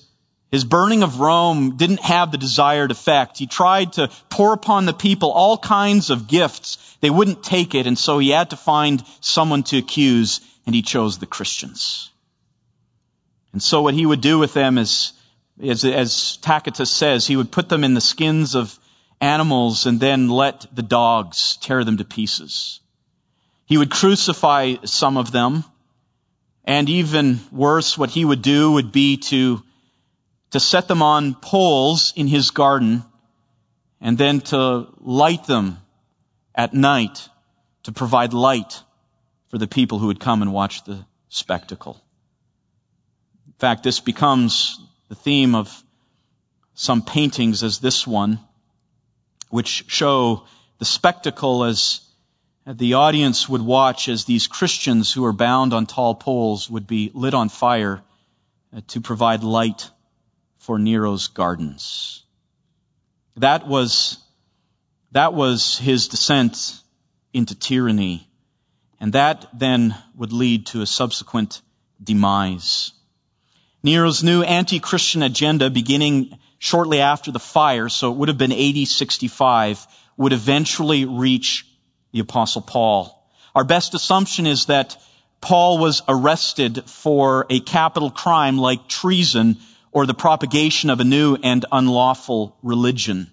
his 0.51 0.63
burning 0.63 1.03
of 1.03 1.19
Rome 1.19 1.77
didn't 1.77 2.01
have 2.01 2.31
the 2.31 2.37
desired 2.37 2.91
effect. 2.91 3.39
He 3.39 3.47
tried 3.47 3.93
to 3.93 4.09
pour 4.29 4.53
upon 4.53 4.85
the 4.85 4.93
people 4.93 5.31
all 5.31 5.57
kinds 5.57 6.11
of 6.11 6.27
gifts. 6.27 6.77
They 7.03 7.09
wouldn't 7.09 7.43
take 7.43 7.75
it 7.75 7.85
and 7.85 7.99
so 7.99 8.17
he 8.17 8.29
had 8.29 8.51
to 8.51 8.55
find 8.55 9.03
someone 9.19 9.63
to 9.63 9.77
accuse 9.77 10.39
and 10.65 10.73
he 10.73 10.81
chose 10.81 11.17
the 11.17 11.25
Christians. 11.25 12.09
And 13.51 13.61
so 13.61 13.81
what 13.81 13.93
he 13.93 14.05
would 14.05 14.21
do 14.21 14.39
with 14.39 14.53
them 14.53 14.77
is, 14.77 15.11
as, 15.61 15.83
as 15.83 16.37
Tacitus 16.37 16.89
says, 16.89 17.27
he 17.27 17.35
would 17.35 17.51
put 17.51 17.67
them 17.67 17.83
in 17.83 17.93
the 17.93 17.99
skins 17.99 18.55
of 18.55 18.79
animals 19.19 19.85
and 19.85 19.99
then 19.99 20.29
let 20.29 20.65
the 20.73 20.81
dogs 20.81 21.57
tear 21.57 21.83
them 21.83 21.97
to 21.97 22.05
pieces. 22.05 22.79
He 23.65 23.77
would 23.77 23.91
crucify 23.91 24.75
some 24.85 25.17
of 25.17 25.33
them, 25.33 25.65
and 26.63 26.87
even 26.87 27.41
worse, 27.51 27.97
what 27.97 28.11
he 28.11 28.23
would 28.23 28.41
do 28.41 28.71
would 28.71 28.93
be 28.93 29.17
to, 29.17 29.61
to 30.51 30.59
set 30.61 30.87
them 30.87 31.01
on 31.01 31.35
poles 31.35 32.13
in 32.15 32.27
his 32.27 32.51
garden 32.51 33.03
and 33.99 34.17
then 34.17 34.39
to 34.39 34.87
light 35.01 35.43
them 35.47 35.79
at 36.55 36.73
night 36.73 37.29
to 37.83 37.91
provide 37.91 38.33
light 38.33 38.81
for 39.49 39.57
the 39.57 39.67
people 39.67 39.99
who 39.99 40.07
would 40.07 40.19
come 40.19 40.41
and 40.41 40.53
watch 40.53 40.83
the 40.83 41.05
spectacle. 41.29 42.01
In 43.47 43.53
fact, 43.59 43.83
this 43.83 43.99
becomes 43.99 44.79
the 45.09 45.15
theme 45.15 45.55
of 45.55 45.83
some 46.73 47.01
paintings 47.01 47.63
as 47.63 47.79
this 47.79 48.07
one 48.07 48.39
which 49.49 49.85
show 49.87 50.43
the 50.79 50.85
spectacle 50.85 51.63
as 51.63 52.01
the 52.65 52.95
audience 52.95 53.47
would 53.47 53.61
watch 53.61 54.09
as 54.09 54.25
these 54.25 54.47
Christians 54.47 55.13
who 55.13 55.21
were 55.21 55.33
bound 55.33 55.73
on 55.73 55.85
tall 55.85 56.15
poles 56.15 56.69
would 56.69 56.87
be 56.87 57.11
lit 57.13 57.33
on 57.33 57.49
fire 57.49 58.01
uh, 58.75 58.81
to 58.87 59.01
provide 59.01 59.43
light 59.43 59.89
for 60.57 60.79
Nero's 60.79 61.27
gardens. 61.27 62.23
That 63.37 63.67
was, 63.67 64.17
that 65.13 65.33
was 65.33 65.77
his 65.77 66.07
descent 66.07 66.79
into 67.33 67.55
tyranny. 67.55 68.27
And 68.99 69.13
that 69.13 69.47
then 69.53 69.95
would 70.15 70.33
lead 70.33 70.67
to 70.67 70.81
a 70.81 70.85
subsequent 70.85 71.61
demise. 72.03 72.91
Nero's 73.83 74.23
new 74.23 74.43
anti-Christian 74.43 75.23
agenda 75.23 75.69
beginning 75.69 76.37
shortly 76.57 77.01
after 77.01 77.31
the 77.31 77.39
fire, 77.39 77.89
so 77.89 78.11
it 78.11 78.17
would 78.17 78.29
have 78.29 78.37
been 78.37 78.53
AD 78.53 78.87
65, 78.87 79.85
would 80.15 80.33
eventually 80.33 81.05
reach 81.05 81.65
the 82.11 82.19
apostle 82.19 82.61
Paul. 82.61 83.27
Our 83.53 83.65
best 83.65 83.93
assumption 83.93 84.47
is 84.47 84.67
that 84.67 84.95
Paul 85.41 85.77
was 85.77 86.01
arrested 86.07 86.89
for 86.89 87.45
a 87.49 87.59
capital 87.59 88.09
crime 88.09 88.57
like 88.57 88.87
treason 88.87 89.57
or 89.91 90.05
the 90.05 90.13
propagation 90.13 90.89
of 90.89 91.01
a 91.01 91.03
new 91.03 91.35
and 91.35 91.65
unlawful 91.71 92.57
religion. 92.63 93.32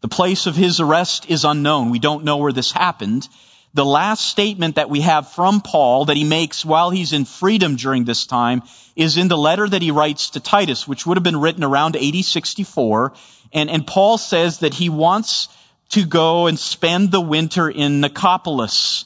The 0.00 0.08
place 0.08 0.46
of 0.46 0.56
his 0.56 0.80
arrest 0.80 1.30
is 1.30 1.44
unknown. 1.44 1.90
We 1.90 1.98
don't 1.98 2.24
know 2.24 2.36
where 2.36 2.52
this 2.52 2.72
happened 2.72 3.28
the 3.74 3.84
last 3.84 4.24
statement 4.24 4.76
that 4.76 4.90
we 4.90 5.02
have 5.02 5.30
from 5.32 5.60
Paul 5.60 6.06
that 6.06 6.16
he 6.16 6.24
makes 6.24 6.64
while 6.64 6.90
he's 6.90 7.12
in 7.12 7.24
freedom 7.24 7.76
during 7.76 8.04
this 8.04 8.26
time 8.26 8.62
is 8.96 9.16
in 9.16 9.28
the 9.28 9.36
letter 9.36 9.68
that 9.68 9.82
he 9.82 9.90
writes 9.90 10.30
to 10.30 10.40
Titus, 10.40 10.88
which 10.88 11.06
would 11.06 11.16
have 11.16 11.24
been 11.24 11.40
written 11.40 11.64
around 11.64 11.96
AD 11.96 12.24
64. 12.24 13.12
And, 13.52 13.70
and 13.70 13.86
Paul 13.86 14.18
says 14.18 14.60
that 14.60 14.74
he 14.74 14.88
wants 14.88 15.48
to 15.90 16.04
go 16.04 16.46
and 16.46 16.58
spend 16.58 17.10
the 17.10 17.20
winter 17.20 17.68
in 17.68 18.00
Nicopolis, 18.00 19.04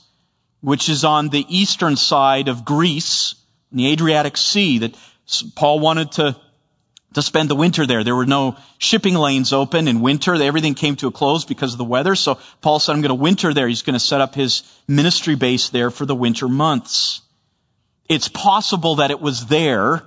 which 0.61 0.89
is 0.89 1.05
on 1.05 1.29
the 1.29 1.45
eastern 1.49 1.97
side 1.97 2.49
of 2.49 2.65
Greece, 2.65 3.35
in 3.73 3.79
the 3.79 3.93
Adriatic 3.93 4.37
Sea, 4.37 4.79
that 4.79 4.95
Paul 5.55 5.81
wanted 5.81 6.13
to 6.13 6.37
to 7.15 7.23
spend 7.23 7.51
the 7.51 7.55
winter 7.55 7.87
there. 7.87 8.05
There 8.05 8.17
were 8.17 8.27
no 8.27 8.57
shipping 8.79 9.15
lanes 9.15 9.53
open 9.53 9.89
in 9.89 10.01
winter. 10.01 10.35
Everything 10.35 10.75
came 10.75 10.97
to 10.97 11.09
a 11.09 11.13
close 11.13 11.45
because 11.45 11.73
of 11.73 11.79
the 11.79 11.85
weather. 11.85 12.15
So 12.15 12.39
Paul 12.61 12.79
said, 12.79 12.93
I'm 12.93 13.03
going 13.03 13.09
to 13.09 13.15
winter 13.15 13.55
there. 13.55 13.69
He's 13.69 13.83
going 13.83 13.95
to 13.95 14.01
set 14.01 14.21
up 14.21 14.35
his 14.35 14.63
ministry 14.89 15.35
base 15.35 15.71
there 15.71 15.91
for 15.91 16.07
the 16.07 16.15
winter 16.15 16.49
months. 16.49 17.21
It's 18.09 18.29
possible 18.29 18.97
that 18.97 19.11
it 19.11 19.21
was 19.21 19.47
there 19.47 20.03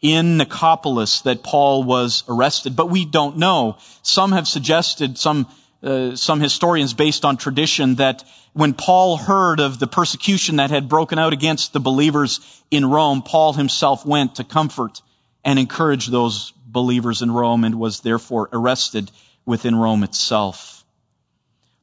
in 0.00 0.38
Nicopolis 0.38 1.22
that 1.22 1.42
Paul 1.42 1.84
was 1.84 2.24
arrested, 2.28 2.76
but 2.76 2.90
we 2.90 3.04
don't 3.04 3.38
know. 3.38 3.78
Some 4.02 4.32
have 4.32 4.46
suggested, 4.46 5.16
some, 5.16 5.46
uh, 5.82 6.14
some 6.14 6.40
historians 6.40 6.94
based 6.94 7.24
on 7.24 7.36
tradition 7.36 7.94
that 7.96 8.24
when 8.52 8.74
Paul 8.74 9.16
heard 9.16 9.60
of 9.60 9.78
the 9.78 9.86
persecution 9.86 10.56
that 10.56 10.70
had 10.70 10.88
broken 10.88 11.18
out 11.18 11.32
against 11.32 11.72
the 11.72 11.80
believers 11.80 12.40
in 12.70 12.84
Rome, 12.84 13.22
Paul 13.22 13.52
himself 13.52 14.04
went 14.04 14.36
to 14.36 14.44
comfort 14.44 15.00
and 15.44 15.58
encouraged 15.58 16.10
those 16.10 16.52
believers 16.66 17.22
in 17.22 17.30
Rome 17.30 17.64
and 17.64 17.76
was 17.76 18.00
therefore 18.00 18.48
arrested 18.52 19.10
within 19.44 19.76
Rome 19.76 20.02
itself. 20.02 20.84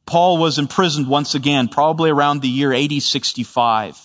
Paul 0.06 0.38
was 0.38 0.60
imprisoned 0.60 1.08
once 1.08 1.36
again, 1.36 1.68
probably 1.68 2.10
around 2.10 2.42
the 2.42 2.50
year 2.50 2.74
AD 2.74 3.02
65, 3.02 3.98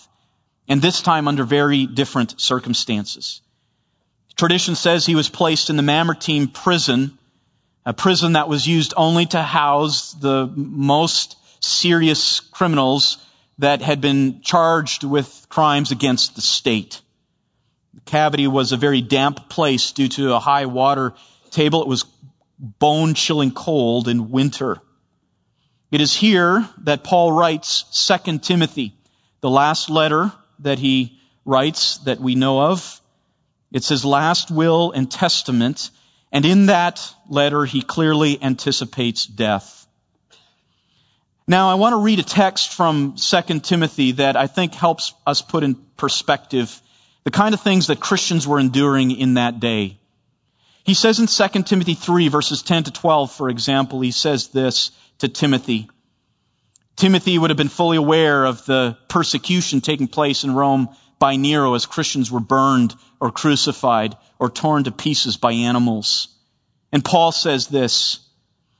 and 0.67 0.81
this 0.81 1.01
time 1.01 1.27
under 1.27 1.43
very 1.43 1.85
different 1.85 2.39
circumstances. 2.39 3.41
Tradition 4.35 4.75
says 4.75 5.05
he 5.05 5.15
was 5.15 5.29
placed 5.29 5.69
in 5.69 5.77
the 5.77 5.83
Mamertine 5.83 6.47
prison, 6.47 7.17
a 7.85 7.93
prison 7.93 8.33
that 8.33 8.47
was 8.47 8.67
used 8.67 8.93
only 8.95 9.25
to 9.25 9.41
house 9.41 10.13
the 10.13 10.47
most 10.55 11.37
serious 11.59 12.39
criminals 12.39 13.17
that 13.57 13.81
had 13.81 13.99
been 13.99 14.41
charged 14.41 15.03
with 15.03 15.47
crimes 15.49 15.91
against 15.91 16.35
the 16.35 16.41
state. 16.41 17.01
The 17.97 18.01
cavity 18.01 18.45
was 18.45 18.73
a 18.73 18.77
very 18.77 19.01
damp 19.01 19.49
place 19.49 19.91
due 19.91 20.07
to 20.09 20.35
a 20.35 20.39
high 20.39 20.67
water 20.67 21.15
table. 21.49 21.81
It 21.81 21.87
was 21.87 22.05
bone 22.59 23.15
chilling 23.15 23.49
cold 23.49 24.07
in 24.07 24.29
winter. 24.29 24.77
It 25.89 25.99
is 25.99 26.13
here 26.13 26.69
that 26.83 27.03
Paul 27.03 27.31
writes 27.31 28.07
2 28.07 28.37
Timothy, 28.37 28.93
the 29.41 29.49
last 29.49 29.89
letter 29.89 30.31
that 30.59 30.77
he 30.77 31.19
writes 31.43 31.97
that 31.99 32.19
we 32.19 32.35
know 32.35 32.61
of. 32.61 33.01
It's 33.71 33.89
his 33.89 34.05
last 34.05 34.51
will 34.51 34.91
and 34.91 35.09
testament, 35.09 35.89
and 36.31 36.45
in 36.45 36.67
that 36.67 37.01
letter 37.27 37.65
he 37.65 37.81
clearly 37.81 38.37
anticipates 38.43 39.25
death. 39.25 39.87
Now 41.47 41.71
I 41.71 41.75
want 41.75 41.93
to 41.93 41.97
read 41.97 42.19
a 42.19 42.23
text 42.23 42.73
from 42.73 43.15
2 43.15 43.59
Timothy 43.61 44.11
that 44.13 44.35
I 44.35 44.45
think 44.45 44.75
helps 44.75 45.15
us 45.25 45.41
put 45.41 45.63
in 45.63 45.73
perspective 45.95 46.79
the 47.27 47.31
kind 47.31 47.53
of 47.53 47.59
things 47.59 47.87
that 47.87 47.99
Christians 47.99 48.47
were 48.47 48.57
enduring 48.57 49.11
in 49.11 49.33
that 49.33 49.59
day. 49.59 49.99
He 50.85 50.93
says 50.93 51.19
in 51.19 51.27
2 51.27 51.63
Timothy 51.63 51.93
3 51.93 52.29
verses 52.29 52.63
10 52.63 52.85
to 52.85 52.91
12, 52.91 53.33
for 53.33 53.49
example, 53.49 53.99
he 53.99 54.11
says 54.11 54.47
this 54.47 54.91
to 55.17 55.27
Timothy. 55.27 55.89
Timothy 56.95 57.37
would 57.37 57.49
have 57.49 57.57
been 57.57 57.67
fully 57.67 57.97
aware 57.97 58.45
of 58.45 58.65
the 58.65 58.97
persecution 59.09 59.81
taking 59.81 60.07
place 60.07 60.45
in 60.45 60.55
Rome 60.55 60.87
by 61.19 61.35
Nero 61.35 61.73
as 61.73 61.85
Christians 61.85 62.31
were 62.31 62.39
burned 62.39 62.95
or 63.19 63.29
crucified 63.29 64.15
or 64.39 64.49
torn 64.49 64.85
to 64.85 64.91
pieces 64.93 65.35
by 65.35 65.51
animals. 65.51 66.29
And 66.93 67.03
Paul 67.03 67.33
says 67.33 67.67
this, 67.67 68.21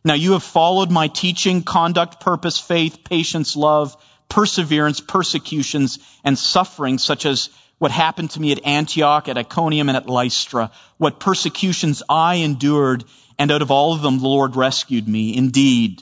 Now 0.06 0.14
you 0.14 0.32
have 0.32 0.44
followed 0.44 0.90
my 0.90 1.10
teaching, 1.10 1.64
conduct, 1.64 2.22
purpose, 2.22 2.58
faith, 2.58 3.00
patience, 3.04 3.58
love, 3.58 4.02
perseverance, 4.30 5.02
persecutions, 5.02 6.00
and 6.24 6.40
suffering, 6.40 6.98
such 6.98 7.26
as 7.26 7.50
what 7.80 7.92
happened 7.92 8.32
to 8.32 8.42
me 8.42 8.52
at 8.52 8.66
Antioch, 8.66 9.28
at 9.28 9.38
Iconium, 9.38 9.90
and 9.90 9.98
at 9.98 10.10
Lystra, 10.10 10.72
what 10.98 11.20
persecutions 11.20 12.02
I 12.10 12.36
endured, 12.36 13.04
and 13.38 13.52
out 13.52 13.62
of 13.62 13.72
all 13.72 13.94
of 13.94 14.02
them 14.02 14.20
the 14.20 14.28
Lord 14.28 14.56
rescued 14.56 15.08
me. 15.08 15.36
Indeed, 15.38 16.02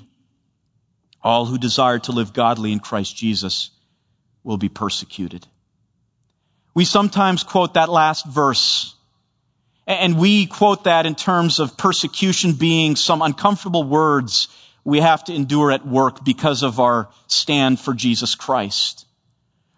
all 1.21 1.45
who 1.45 1.57
desire 1.57 1.99
to 1.99 2.11
live 2.11 2.33
godly 2.33 2.71
in 2.71 2.79
Christ 2.79 3.15
Jesus 3.15 3.71
will 4.43 4.57
be 4.57 4.69
persecuted. 4.69 5.45
We 6.73 6.85
sometimes 6.85 7.43
quote 7.43 7.73
that 7.73 7.89
last 7.89 8.25
verse, 8.25 8.95
and 9.87 10.17
we 10.17 10.45
quote 10.45 10.85
that 10.85 11.05
in 11.05 11.15
terms 11.15 11.59
of 11.59 11.77
persecution 11.77 12.53
being 12.53 12.95
some 12.95 13.21
uncomfortable 13.21 13.83
words 13.83 14.47
we 14.83 14.99
have 14.99 15.23
to 15.25 15.33
endure 15.33 15.71
at 15.71 15.85
work 15.85 16.23
because 16.23 16.63
of 16.63 16.79
our 16.79 17.09
stand 17.27 17.79
for 17.79 17.93
Jesus 17.93 18.35
Christ. 18.35 19.04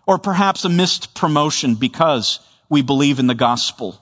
Or 0.07 0.17
perhaps 0.17 0.65
a 0.65 0.69
missed 0.69 1.13
promotion 1.13 1.75
because 1.75 2.39
we 2.69 2.81
believe 2.81 3.19
in 3.19 3.27
the 3.27 3.35
gospel. 3.35 4.01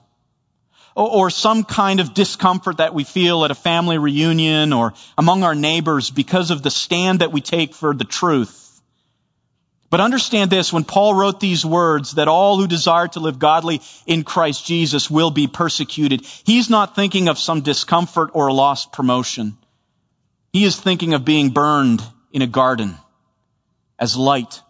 Or 0.94 1.28
some 1.28 1.64
kind 1.64 2.00
of 2.00 2.14
discomfort 2.14 2.78
that 2.78 2.94
we 2.94 3.04
feel 3.04 3.44
at 3.44 3.50
a 3.50 3.54
family 3.54 3.98
reunion 3.98 4.72
or 4.72 4.94
among 5.18 5.42
our 5.42 5.54
neighbors 5.54 6.10
because 6.10 6.50
of 6.50 6.62
the 6.62 6.70
stand 6.70 7.18
that 7.18 7.32
we 7.32 7.42
take 7.42 7.74
for 7.74 7.92
the 7.92 8.04
truth. 8.04 8.62
But 9.90 10.00
understand 10.00 10.50
this, 10.50 10.72
when 10.72 10.84
Paul 10.84 11.14
wrote 11.14 11.38
these 11.38 11.64
words, 11.64 12.12
that 12.12 12.28
all 12.28 12.56
who 12.56 12.66
desire 12.66 13.08
to 13.08 13.20
live 13.20 13.38
godly 13.38 13.82
in 14.06 14.24
Christ 14.24 14.66
Jesus 14.66 15.10
will 15.10 15.30
be 15.30 15.46
persecuted, 15.46 16.26
he's 16.44 16.70
not 16.70 16.96
thinking 16.96 17.28
of 17.28 17.38
some 17.38 17.60
discomfort 17.60 18.30
or 18.32 18.48
a 18.48 18.52
lost 18.52 18.92
promotion. 18.92 19.56
He 20.52 20.64
is 20.64 20.80
thinking 20.80 21.14
of 21.14 21.24
being 21.24 21.50
burned 21.50 22.02
in 22.32 22.42
a 22.42 22.46
garden 22.46 22.96
as 23.98 24.16
light. 24.16 24.60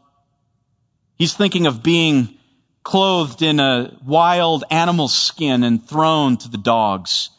He's 1.16 1.35
thinking 1.35 1.66
of 1.66 1.83
being 1.83 2.37
clothed 2.83 3.42
in 3.42 3.59
a 3.59 3.98
wild 4.05 4.64
animal 4.70 5.09
skin 5.09 5.64
and 5.64 5.85
thrown 5.85 6.37
to 6.37 6.48
the 6.48 6.59
dogs 6.59 7.31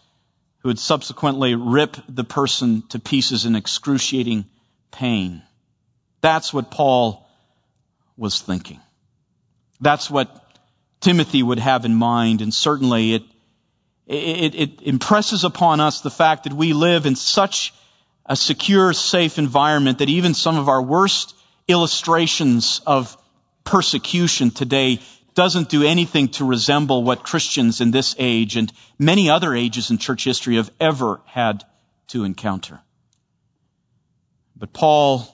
who 0.59 0.69
would 0.69 0.79
subsequently 0.79 1.55
rip 1.55 1.95
the 2.09 2.23
person 2.23 2.83
to 2.89 2.99
pieces 2.99 3.45
in 3.45 3.55
excruciating 3.55 4.45
pain. 4.91 5.41
That's 6.21 6.53
what 6.53 6.71
Paul 6.71 7.29
was 8.17 8.41
thinking. 8.41 8.79
That's 9.79 10.09
what 10.09 10.43
Timothy 10.99 11.43
would 11.43 11.59
have 11.59 11.85
in 11.85 11.93
mind, 11.93 12.41
and 12.41 12.53
certainly 12.53 13.13
it, 13.13 13.23
it, 14.07 14.55
it 14.55 14.81
impresses 14.81 15.43
upon 15.43 15.79
us 15.79 16.01
the 16.01 16.09
fact 16.09 16.45
that 16.45 16.53
we 16.53 16.73
live 16.73 17.05
in 17.05 17.15
such 17.15 17.73
a 18.25 18.35
secure, 18.35 18.91
safe 18.93 19.37
environment 19.37 19.99
that 19.99 20.09
even 20.09 20.33
some 20.33 20.57
of 20.57 20.67
our 20.67 20.81
worst 20.81 21.35
illustrations 21.67 22.81
of 22.87 23.15
persecution 23.67 24.49
today 24.49 24.99
doesn't 25.35 25.69
do 25.69 25.83
anything 25.83 26.29
to 26.29 26.45
resemble 26.45 27.03
what 27.03 27.23
Christians 27.23 27.81
in 27.81 27.91
this 27.91 28.15
age 28.17 28.55
and 28.55 28.71
many 28.97 29.29
other 29.29 29.53
ages 29.53 29.91
in 29.91 29.97
church 29.97 30.23
history 30.23 30.55
have 30.55 30.71
ever 30.79 31.21
had 31.25 31.63
to 32.07 32.23
encounter. 32.23 32.79
But 34.55 34.71
Paul 34.73 35.27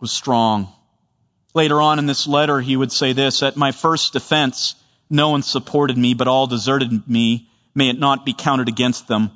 was 0.00 0.10
strong. 0.10 0.68
Later 1.54 1.80
on 1.80 2.00
in 2.00 2.06
this 2.06 2.26
letter, 2.26 2.60
he 2.60 2.76
would 2.76 2.92
say 2.92 3.12
this, 3.12 3.42
at 3.42 3.56
my 3.56 3.70
first 3.70 4.12
defense, 4.12 4.74
no 5.08 5.30
one 5.30 5.42
supported 5.42 5.96
me, 5.96 6.14
but 6.14 6.28
all 6.28 6.48
deserted 6.48 7.08
me. 7.08 7.48
May 7.74 7.88
it 7.88 7.98
not 7.98 8.26
be 8.26 8.34
counted 8.34 8.68
against 8.68 9.06
them. 9.06 9.30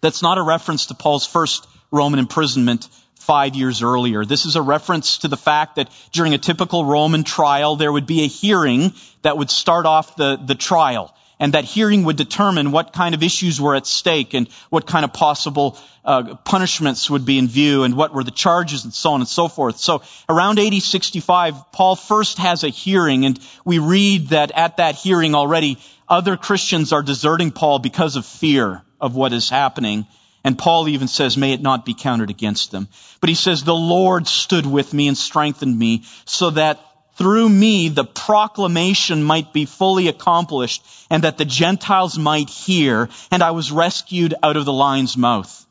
That's 0.00 0.22
not 0.22 0.38
a 0.38 0.42
reference 0.42 0.86
to 0.86 0.94
Paul's 0.94 1.26
first 1.26 1.66
Roman 1.90 2.18
imprisonment 2.18 2.88
five 3.28 3.54
years 3.54 3.82
earlier. 3.82 4.24
This 4.24 4.46
is 4.46 4.56
a 4.56 4.62
reference 4.62 5.18
to 5.18 5.28
the 5.28 5.36
fact 5.36 5.76
that 5.76 5.90
during 6.12 6.32
a 6.32 6.38
typical 6.38 6.84
Roman 6.84 7.24
trial, 7.24 7.76
there 7.76 7.92
would 7.92 8.06
be 8.06 8.22
a 8.22 8.26
hearing 8.26 8.94
that 9.20 9.36
would 9.36 9.50
start 9.50 9.84
off 9.84 10.16
the, 10.16 10.36
the 10.36 10.54
trial. 10.54 11.14
And 11.40 11.52
that 11.52 11.64
hearing 11.64 12.04
would 12.04 12.16
determine 12.16 12.72
what 12.72 12.92
kind 12.92 13.14
of 13.14 13.22
issues 13.22 13.60
were 13.60 13.76
at 13.76 13.86
stake 13.86 14.34
and 14.34 14.48
what 14.70 14.86
kind 14.86 15.04
of 15.04 15.12
possible 15.12 15.78
uh, 16.04 16.36
punishments 16.36 17.10
would 17.10 17.26
be 17.26 17.38
in 17.38 17.48
view 17.48 17.84
and 17.84 17.94
what 17.94 18.14
were 18.14 18.24
the 18.24 18.30
charges 18.30 18.84
and 18.84 18.94
so 18.94 19.12
on 19.12 19.20
and 19.20 19.28
so 19.28 19.46
forth. 19.46 19.76
So 19.76 20.02
around 20.28 20.58
AD 20.58 20.82
65, 20.82 21.70
Paul 21.70 21.96
first 21.96 22.38
has 22.38 22.64
a 22.64 22.70
hearing 22.70 23.26
and 23.26 23.38
we 23.64 23.78
read 23.78 24.28
that 24.28 24.50
at 24.52 24.78
that 24.78 24.94
hearing 24.94 25.34
already 25.34 25.78
other 26.08 26.38
Christians 26.38 26.92
are 26.92 27.02
deserting 27.02 27.50
Paul 27.50 27.78
because 27.78 28.16
of 28.16 28.24
fear 28.24 28.82
of 29.00 29.14
what 29.14 29.32
is 29.32 29.50
happening. 29.50 30.06
And 30.44 30.58
Paul 30.58 30.88
even 30.88 31.08
says, 31.08 31.36
may 31.36 31.52
it 31.52 31.60
not 31.60 31.84
be 31.84 31.94
counted 31.94 32.30
against 32.30 32.70
them. 32.70 32.88
But 33.20 33.28
he 33.28 33.34
says, 33.34 33.64
the 33.64 33.74
Lord 33.74 34.26
stood 34.26 34.66
with 34.66 34.94
me 34.94 35.08
and 35.08 35.16
strengthened 35.16 35.76
me 35.76 36.04
so 36.24 36.50
that 36.50 36.80
through 37.16 37.48
me 37.48 37.88
the 37.88 38.04
proclamation 38.04 39.24
might 39.24 39.52
be 39.52 39.64
fully 39.64 40.06
accomplished 40.06 40.84
and 41.10 41.24
that 41.24 41.36
the 41.36 41.44
Gentiles 41.44 42.16
might 42.16 42.48
hear 42.48 43.08
and 43.32 43.42
I 43.42 43.50
was 43.50 43.72
rescued 43.72 44.34
out 44.42 44.56
of 44.56 44.64
the 44.64 44.72
lion's 44.72 45.16
mouth. 45.16 45.66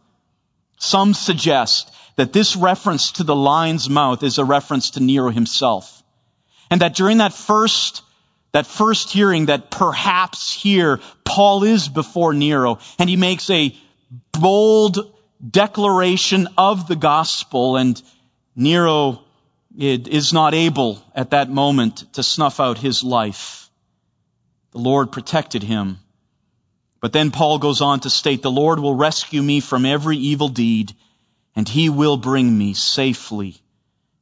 Some 0.77 1.13
suggest 1.13 1.91
that 2.17 2.33
this 2.33 2.55
reference 2.55 3.13
to 3.13 3.23
the 3.23 3.35
lion's 3.35 3.89
mouth 3.89 4.23
is 4.23 4.37
a 4.37 4.45
reference 4.45 4.91
to 4.91 4.99
Nero 4.99 5.29
himself. 5.29 6.03
And 6.69 6.81
that 6.81 6.95
during 6.95 7.19
that 7.19 7.33
first 7.33 8.03
that 8.51 8.65
first 8.65 9.11
hearing 9.11 9.47
that 9.47 9.69
perhaps 9.69 10.51
here 10.51 10.99
Paul 11.23 11.63
is 11.63 11.87
before 11.87 12.33
Nero 12.33 12.79
and 12.97 13.09
he 13.09 13.15
makes 13.15 13.49
a 13.49 13.75
bold 14.31 14.97
declaration 15.49 16.47
of 16.57 16.87
the 16.87 16.95
gospel 16.95 17.77
and 17.77 18.01
Nero 18.55 19.23
is 19.77 20.33
not 20.33 20.53
able 20.53 21.03
at 21.13 21.31
that 21.31 21.49
moment 21.49 22.11
to 22.13 22.23
snuff 22.23 22.59
out 22.59 22.77
his 22.77 23.03
life. 23.03 23.69
The 24.71 24.79
Lord 24.79 25.11
protected 25.11 25.61
him. 25.63 25.99
But 26.99 27.13
then 27.13 27.29
Paul 27.29 27.59
goes 27.59 27.81
on 27.81 27.99
to 28.01 28.09
state, 28.09 28.41
the 28.41 28.51
Lord 28.51 28.79
will 28.79 28.95
rescue 28.95 29.41
me 29.41 29.59
from 29.59 29.85
every 29.85 30.17
evil 30.17 30.49
deed 30.49 30.95
and 31.55 31.67
he 31.67 31.89
will 31.89 32.17
bring 32.17 32.55
me 32.55 32.73
safely 32.73 33.55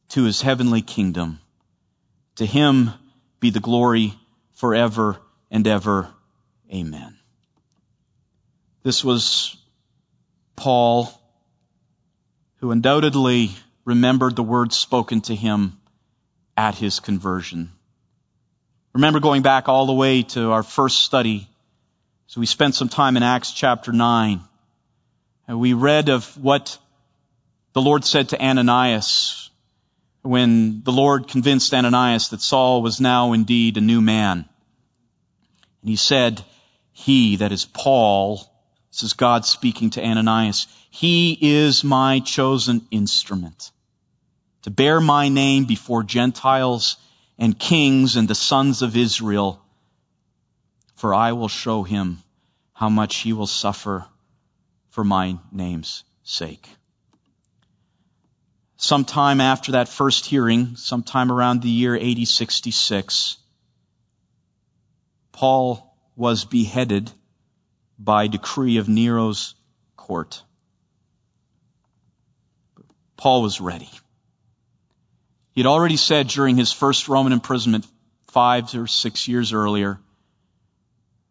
to 0.09 0.23
his 0.23 0.41
heavenly 0.41 0.81
kingdom. 0.81 1.39
To 2.37 2.45
him 2.45 2.91
be 3.39 3.49
the 3.49 3.59
glory 3.59 4.13
forever 4.53 5.17
and 5.51 5.65
ever. 5.67 6.09
Amen. 6.73 7.17
This 8.83 9.03
was 9.03 9.57
Paul, 10.55 11.09
who 12.57 12.71
undoubtedly 12.71 13.51
remembered 13.83 14.35
the 14.35 14.43
words 14.43 14.75
spoken 14.75 15.21
to 15.21 15.35
him 15.35 15.79
at 16.57 16.75
his 16.75 16.99
conversion. 16.99 17.71
Remember 18.93 19.19
going 19.19 19.41
back 19.41 19.67
all 19.67 19.85
the 19.85 19.93
way 19.93 20.23
to 20.23 20.51
our 20.51 20.63
first 20.63 21.01
study. 21.01 21.47
So 22.27 22.39
we 22.39 22.45
spent 22.45 22.75
some 22.75 22.89
time 22.89 23.17
in 23.17 23.23
Acts 23.23 23.51
chapter 23.51 23.91
9. 23.91 24.41
And 25.47 25.59
we 25.59 25.73
read 25.73 26.09
of 26.09 26.25
what 26.41 26.77
the 27.73 27.81
Lord 27.81 28.05
said 28.05 28.29
to 28.29 28.41
Ananias 28.41 29.49
when 30.21 30.81
the 30.83 30.91
Lord 30.91 31.27
convinced 31.27 31.73
Ananias 31.73 32.29
that 32.29 32.41
Saul 32.41 32.81
was 32.81 32.99
now 32.99 33.33
indeed 33.33 33.77
a 33.77 33.81
new 33.81 34.01
man. 34.01 34.45
And 35.81 35.89
he 35.89 35.97
said, 35.97 36.43
He, 36.93 37.35
that 37.37 37.51
is 37.51 37.65
Paul, 37.65 38.49
this 38.95 39.03
is 39.03 39.13
God 39.13 39.45
speaking 39.45 39.89
to 39.91 40.01
Ananias, 40.01 40.67
He 40.89 41.37
is 41.41 41.83
my 41.83 42.21
chosen 42.21 42.87
instrument 42.91 43.71
to 44.61 44.71
bear 44.71 45.01
my 45.01 45.27
name 45.27 45.65
before 45.65 46.01
Gentiles 46.01 46.95
and 47.37 47.59
kings 47.59 48.15
and 48.15 48.25
the 48.25 48.35
sons 48.35 48.81
of 48.81 48.95
Israel, 48.95 49.61
for 50.95 51.13
I 51.13 51.33
will 51.33 51.49
show 51.49 51.83
him 51.83 52.23
how 52.71 52.87
much 52.87 53.17
he 53.17 53.33
will 53.33 53.47
suffer 53.47 54.05
for 54.91 55.03
my 55.03 55.37
name's 55.51 56.05
sake. 56.23 56.65
Sometime 58.77 59.41
after 59.41 59.73
that 59.73 59.89
first 59.89 60.25
hearing, 60.25 60.77
sometime 60.77 61.33
around 61.33 61.61
the 61.61 61.69
year 61.69 61.97
AD 61.97 62.25
66, 62.25 63.35
Paul 65.33 65.97
was 66.15 66.45
beheaded 66.45 67.11
by 67.97 68.27
decree 68.27 68.77
of 68.77 68.87
Nero's 68.87 69.55
court. 69.95 70.43
Paul 73.17 73.41
was 73.41 73.61
ready. 73.61 73.89
He 75.51 75.61
had 75.61 75.67
already 75.67 75.97
said 75.97 76.27
during 76.27 76.57
his 76.57 76.71
first 76.71 77.07
Roman 77.07 77.31
imprisonment 77.31 77.87
five 78.27 78.75
or 78.75 78.87
six 78.87 79.27
years 79.27 79.53
earlier, 79.53 79.99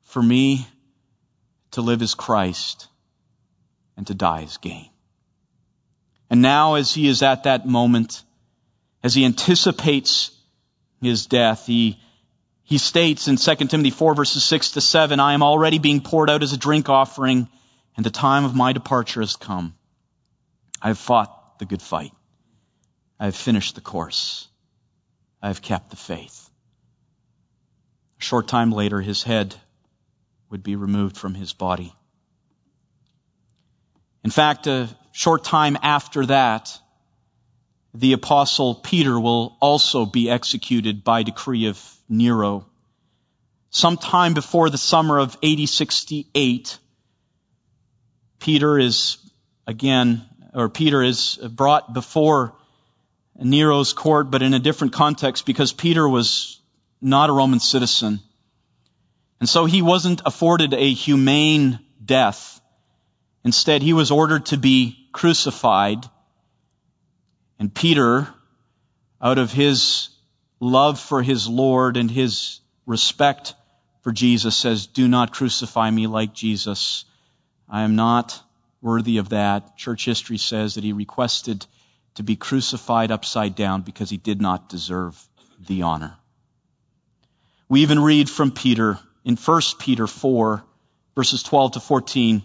for 0.04 0.22
me 0.22 0.66
to 1.72 1.82
live 1.82 2.00
is 2.00 2.14
Christ 2.14 2.88
and 3.96 4.06
to 4.06 4.14
die 4.14 4.42
is 4.42 4.56
gain. 4.56 4.88
And 6.30 6.40
now 6.40 6.74
as 6.74 6.94
he 6.94 7.06
is 7.06 7.22
at 7.22 7.44
that 7.44 7.66
moment, 7.66 8.22
as 9.02 9.14
he 9.14 9.24
anticipates 9.24 10.30
his 11.02 11.26
death, 11.26 11.66
he, 11.66 12.00
he 12.64 12.78
states 12.78 13.28
in 13.28 13.36
2 13.36 13.54
Timothy 13.66 13.90
4 13.90 14.14
verses 14.14 14.42
6 14.42 14.72
to 14.72 14.80
7, 14.80 15.20
I 15.20 15.34
am 15.34 15.42
already 15.42 15.78
being 15.78 16.00
poured 16.00 16.30
out 16.30 16.42
as 16.42 16.52
a 16.52 16.58
drink 16.58 16.88
offering 16.88 17.48
and 17.96 18.04
the 18.04 18.10
time 18.10 18.44
of 18.44 18.54
my 18.54 18.72
departure 18.72 19.20
has 19.20 19.36
come. 19.36 19.74
I 20.82 20.88
have 20.88 20.98
fought 20.98 21.58
the 21.58 21.66
good 21.66 21.82
fight. 21.82 22.12
I 23.20 23.26
have 23.26 23.36
finished 23.36 23.74
the 23.74 23.80
course. 23.80 24.48
I 25.42 25.48
have 25.48 25.62
kept 25.62 25.90
the 25.90 25.96
faith. 25.96 26.50
A 28.20 28.22
short 28.22 28.48
time 28.48 28.72
later, 28.72 29.00
his 29.00 29.22
head 29.22 29.54
would 30.50 30.62
be 30.62 30.76
removed 30.76 31.16
from 31.16 31.34
his 31.34 31.52
body. 31.52 31.94
In 34.24 34.30
fact, 34.30 34.66
a 34.66 34.88
short 35.12 35.44
time 35.44 35.76
after 35.82 36.24
that, 36.26 36.78
the 37.92 38.14
apostle 38.14 38.74
Peter 38.74 39.20
will 39.20 39.56
also 39.60 40.06
be 40.06 40.30
executed 40.30 41.04
by 41.04 41.22
decree 41.22 41.66
of 41.66 41.93
Nero. 42.08 42.66
Sometime 43.70 44.34
before 44.34 44.70
the 44.70 44.78
summer 44.78 45.18
of 45.18 45.36
AD 45.42 45.68
68, 45.68 46.78
Peter 48.38 48.78
is 48.78 49.18
again, 49.66 50.22
or 50.52 50.68
Peter 50.68 51.02
is 51.02 51.36
brought 51.36 51.92
before 51.92 52.54
Nero's 53.36 53.92
court, 53.92 54.30
but 54.30 54.42
in 54.42 54.54
a 54.54 54.58
different 54.58 54.92
context 54.92 55.44
because 55.46 55.72
Peter 55.72 56.08
was 56.08 56.60
not 57.00 57.30
a 57.30 57.32
Roman 57.32 57.60
citizen. 57.60 58.20
And 59.40 59.48
so 59.48 59.64
he 59.64 59.82
wasn't 59.82 60.22
afforded 60.24 60.72
a 60.72 60.92
humane 60.92 61.80
death. 62.04 62.60
Instead, 63.44 63.82
he 63.82 63.92
was 63.92 64.10
ordered 64.10 64.46
to 64.46 64.56
be 64.56 65.08
crucified. 65.12 66.04
And 67.58 67.74
Peter, 67.74 68.28
out 69.20 69.38
of 69.38 69.52
his 69.52 70.08
love 70.60 70.98
for 71.00 71.22
his 71.22 71.48
Lord 71.48 71.96
and 71.96 72.10
his 72.10 72.60
respect 72.86 73.54
for 74.02 74.12
Jesus, 74.12 74.56
says, 74.56 74.86
Do 74.86 75.08
not 75.08 75.32
crucify 75.32 75.90
me 75.90 76.06
like 76.06 76.34
Jesus. 76.34 77.04
I 77.68 77.82
am 77.82 77.96
not 77.96 78.40
worthy 78.82 79.18
of 79.18 79.30
that. 79.30 79.76
Church 79.76 80.04
history 80.04 80.38
says 80.38 80.74
that 80.74 80.84
he 80.84 80.92
requested 80.92 81.66
to 82.16 82.22
be 82.22 82.36
crucified 82.36 83.10
upside 83.10 83.54
down 83.54 83.82
because 83.82 84.10
he 84.10 84.16
did 84.16 84.40
not 84.40 84.68
deserve 84.68 85.20
the 85.66 85.82
honor. 85.82 86.16
We 87.68 87.80
even 87.80 88.00
read 88.00 88.28
from 88.28 88.50
Peter 88.50 88.98
in 89.24 89.36
1 89.36 89.62
Peter 89.78 90.06
4, 90.06 90.62
verses 91.14 91.42
12 91.42 91.72
to 91.72 91.80
14, 91.80 92.42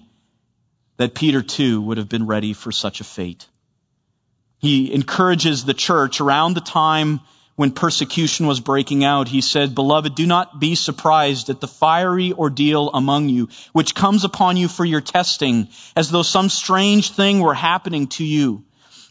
that 0.97 1.13
Peter 1.13 1.41
too 1.41 1.81
would 1.81 1.97
have 1.97 2.09
been 2.09 2.25
ready 2.25 2.53
for 2.53 2.71
such 2.71 3.01
a 3.01 3.03
fate. 3.03 3.47
He 4.59 4.93
encourages 4.93 5.65
the 5.65 5.73
church 5.73 6.21
around 6.21 6.53
the 6.53 6.61
time 6.61 7.19
when 7.59 7.71
persecution 7.71 8.47
was 8.47 8.61
breaking 8.61 9.03
out. 9.03 9.27
He 9.27 9.41
said, 9.41 9.75
Beloved, 9.75 10.15
do 10.15 10.25
not 10.25 10.61
be 10.61 10.75
surprised 10.75 11.49
at 11.49 11.59
the 11.59 11.67
fiery 11.67 12.31
ordeal 12.31 12.89
among 12.93 13.27
you, 13.27 13.49
which 13.73 13.93
comes 13.93 14.23
upon 14.23 14.55
you 14.55 14.69
for 14.69 14.85
your 14.85 15.01
testing, 15.01 15.67
as 15.93 16.09
though 16.09 16.21
some 16.21 16.47
strange 16.47 17.11
thing 17.11 17.41
were 17.41 17.53
happening 17.53 18.07
to 18.15 18.23
you. 18.23 18.63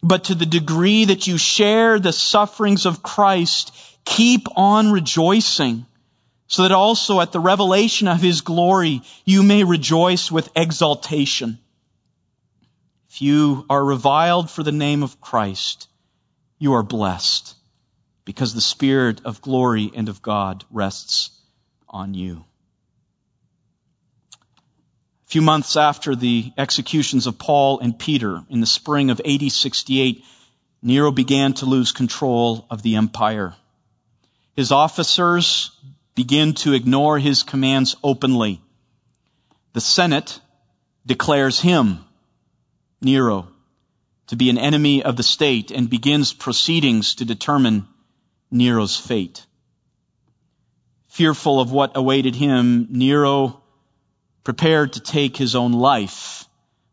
But 0.03 0.25
to 0.25 0.35
the 0.35 0.47
degree 0.47 1.05
that 1.05 1.27
you 1.27 1.37
share 1.37 1.99
the 1.99 2.11
sufferings 2.11 2.87
of 2.87 3.03
Christ, 3.03 3.71
keep 4.07 4.49
on 4.57 4.93
rejoicing 4.93 5.85
so 6.47 6.63
that 6.63 6.73
also 6.73 7.21
at 7.21 7.33
the 7.33 7.41
revelation 7.41 8.09
of 8.09 8.23
his 8.23 8.41
glory 8.41 9.03
you 9.27 9.43
may 9.43 9.63
rejoice 9.63 10.33
with 10.33 10.49
exultation. 10.57 11.59
If 13.11 13.21
you 13.21 13.67
are 13.69 13.85
reviled 13.85 14.51
for 14.51 14.63
the 14.63 14.73
name 14.73 15.03
of 15.03 15.21
Christ, 15.21 15.87
you 16.59 16.73
are 16.73 16.83
blessed 16.83 17.57
because 18.29 18.53
the 18.53 18.61
Spirit 18.61 19.23
of 19.25 19.41
glory 19.41 19.91
and 19.95 20.11
of 20.11 20.21
God 20.21 20.63
rests 20.71 21.31
on 21.89 22.13
you. 22.13 22.45
A 24.35 25.31
few 25.31 25.41
months 25.41 25.79
after 25.79 26.15
the 26.15 26.53
executions 26.59 27.27
of 27.27 27.39
Paul 27.39 27.79
and 27.79 27.99
Peter 27.99 28.45
in 28.51 28.61
the 28.61 28.67
spring 28.67 29.09
of 29.09 29.23
AD 29.25 29.51
68, 29.51 30.27
Nero 30.83 31.11
began 31.11 31.55
to 31.55 31.65
lose 31.65 31.93
control 31.93 32.67
of 32.69 32.83
the 32.83 32.97
empire. 32.97 33.55
His 34.55 34.73
officers 34.73 35.71
begin 36.15 36.53
to 36.57 36.75
ignore 36.75 37.19
his 37.19 37.45
commands 37.45 37.97
openly. 38.05 38.61
The 39.73 39.81
Senate 39.81 40.39
declares 41.07 41.61
him, 41.61 42.05
Nero, 43.01 43.49
to 44.27 44.37
be 44.37 44.51
an 44.51 44.59
enemy 44.59 45.03
of 45.03 45.17
the 45.17 45.23
state 45.23 45.71
and 45.71 45.89
begins 45.89 46.35
proceedings 46.35 47.15
to 47.15 47.25
determine 47.25 47.89
Nero's 48.51 48.97
fate. 48.97 49.45
Fearful 51.09 51.61
of 51.61 51.73
what 51.73 51.97
awaited 51.97 52.35
him, 52.35 52.87
Nero 52.91 53.63
prepared 54.45 54.95
to 54.95 55.01
take 55.01 55.37
his 55.37 55.55
own 55.55 55.73
life, 55.73 56.47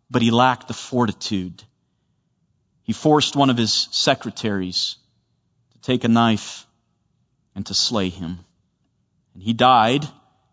but 0.10 0.22
he 0.22 0.32
lacked 0.32 0.68
the 0.68 0.74
fortitude. 0.74 1.64
He 2.84 2.94
forced 2.94 3.36
one 3.36 3.50
of 3.50 3.58
his 3.58 3.88
secretaries 3.92 4.98
to 5.72 5.80
take 5.80 6.04
a 6.04 6.10
knife 6.10 6.68
and 7.56 7.66
to 7.68 7.74
slay 7.74 8.10
him. 8.10 8.40
And 9.34 9.44
he 9.44 9.54
died 9.54 10.06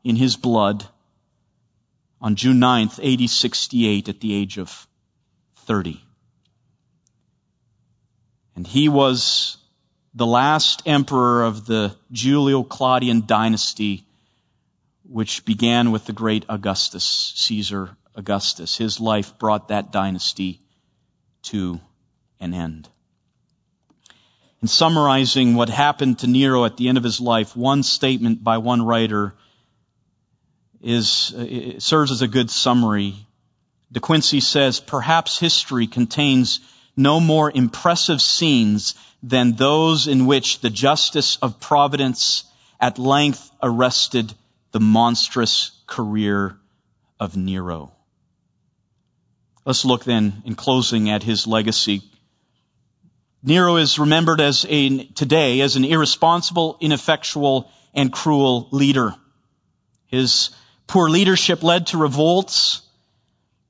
in 0.04 0.16
his 0.16 0.36
blood 0.36 0.84
on 2.20 2.36
June 2.36 2.58
9th, 2.58 3.00
8068 3.02 4.08
at 4.08 4.20
the 4.20 4.34
age 4.34 4.58
of 4.58 4.86
30. 5.66 6.00
And 8.54 8.66
he 8.66 8.88
was 8.88 9.56
the 10.14 10.26
last 10.26 10.82
emperor 10.86 11.44
of 11.44 11.66
the 11.66 11.94
Julio-Claudian 12.12 13.24
dynasty, 13.26 14.04
which 15.08 15.44
began 15.44 15.90
with 15.90 16.04
the 16.04 16.12
great 16.12 16.44
Augustus, 16.48 17.32
Caesar 17.36 17.96
Augustus. 18.14 18.76
His 18.76 19.00
life 19.00 19.38
brought 19.38 19.68
that 19.68 19.90
dynasty 19.90 20.60
to 21.44 21.80
an 22.40 22.52
end. 22.52 22.88
In 24.60 24.68
summarizing 24.68 25.54
what 25.54 25.68
happened 25.68 26.20
to 26.20 26.26
Nero 26.26 26.64
at 26.64 26.76
the 26.76 26.88
end 26.88 26.98
of 26.98 27.04
his 27.04 27.20
life, 27.20 27.56
one 27.56 27.82
statement 27.82 28.44
by 28.44 28.58
one 28.58 28.82
writer 28.82 29.34
is, 30.80 31.34
serves 31.78 32.12
as 32.12 32.22
a 32.22 32.28
good 32.28 32.50
summary. 32.50 33.14
De 33.90 33.98
Quincey 33.98 34.40
says, 34.40 34.78
perhaps 34.78 35.38
history 35.38 35.86
contains 35.86 36.60
no 36.96 37.18
more 37.18 37.50
impressive 37.50 38.20
scenes 38.20 38.94
than 39.22 39.52
those 39.52 40.08
in 40.08 40.26
which 40.26 40.60
the 40.60 40.70
justice 40.70 41.36
of 41.36 41.60
providence 41.60 42.44
at 42.80 42.98
length 42.98 43.50
arrested 43.62 44.32
the 44.72 44.80
monstrous 44.80 45.70
career 45.86 46.56
of 47.20 47.36
Nero. 47.36 47.92
Let's 49.64 49.84
look 49.84 50.04
then, 50.04 50.42
in 50.44 50.56
closing, 50.56 51.08
at 51.10 51.22
his 51.22 51.46
legacy. 51.46 52.02
Nero 53.44 53.76
is 53.76 53.98
remembered 53.98 54.40
as 54.40 54.66
a, 54.68 55.04
today 55.04 55.60
as 55.60 55.76
an 55.76 55.84
irresponsible, 55.84 56.76
ineffectual, 56.80 57.70
and 57.94 58.12
cruel 58.12 58.68
leader. 58.72 59.14
His 60.06 60.50
poor 60.86 61.08
leadership 61.08 61.62
led 61.62 61.88
to 61.88 61.98
revolts, 61.98 62.81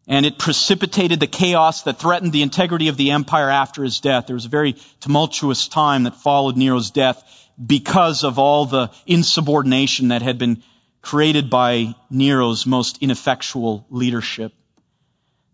and 0.09 0.27
it 0.27 0.39
precipitated 0.39 1.21
the 1.21 1.27
chaos 1.27 1.83
that 1.83 1.99
threatened 1.99 2.33
the 2.33 2.43
integrity 2.43 2.89
of 2.89 2.97
the 2.97 3.13
empire 3.13 3.49
after 3.49 3.85
his 3.85 4.01
death. 4.01 4.27
There 4.27 4.35
was 4.35 4.47
a 4.47 4.51
very 4.51 4.77
tumultuous 5.01 5.69
time 5.69 6.05
that 6.05 6.17
followed 6.17 6.57
Nero's 6.57 6.91
death 6.91 7.23
because 7.65 8.25
of 8.25 8.39
all 8.39 8.67
the 8.67 8.91
insubordination 9.07 10.09
that 10.09 10.23
had 10.23 10.39
been 10.39 10.63
created 11.03 11.51
by 11.51 11.95
Nero's 12.11 12.67
most 12.67 12.99
ineffectual 13.01 13.87
leadership. 13.91 14.53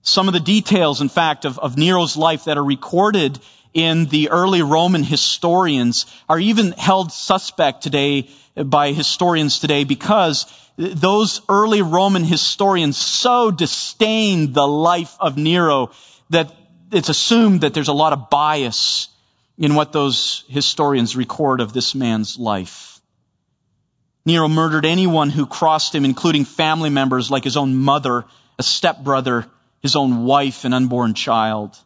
Some 0.03 0.29
of 0.29 0.35
the 0.35 0.41
details, 0.41 1.01
in 1.01 1.09
fact, 1.09 1.45
of, 1.45 1.59
of 1.59 1.77
Nero's 1.77 2.17
life 2.17 2.45
that 2.45 2.57
are 2.57 2.65
recorded 2.65 3.39
in 3.75 4.07
the 4.07 4.31
early 4.31 4.63
Roman 4.63 5.03
historians 5.03 6.07
are 6.29 6.39
even 6.39 6.73
held 6.73 7.13
suspect 7.13 7.83
today 7.83 8.29
by 8.57 8.93
historians 8.93 9.59
today 9.59 9.85
because 9.85 10.47
those 10.79 11.41
early 11.49 11.83
Roman 11.83 12.23
historians 12.23 12.97
so 12.97 13.51
disdained 13.51 14.55
the 14.55 14.66
life 14.66 15.16
of 15.18 15.37
Nero 15.37 15.91
that 16.31 16.55
it's 16.93 17.09
assumed 17.09 17.62
that 17.62 17.74
there's 17.74 17.89
a 17.89 17.93
lot 17.93 18.12
of 18.12 18.31
bias 18.31 19.09
in 19.59 19.74
what 19.74 19.93
those 19.93 20.45
historians 20.49 21.16
record 21.16 21.61
of 21.61 21.72
this 21.72 21.97
man's 21.97 22.39
life. 22.39 23.01
Nero 24.24 24.47
murdered 24.47 24.87
anyone 24.87 25.31
who 25.31 25.47
crossed 25.47 25.95
him, 25.95 26.05
including 26.05 26.45
family 26.45 26.91
members 26.91 27.31
like 27.31 27.45
his 27.45 27.57
own 27.57 27.74
mother, 27.74 28.24
a 28.59 28.62
stepbrother, 28.62 29.47
his 29.81 29.97
own 29.97 30.24
wife, 30.24 30.64
and 30.64 30.74
unborn 30.74 31.14
child. 31.14 31.76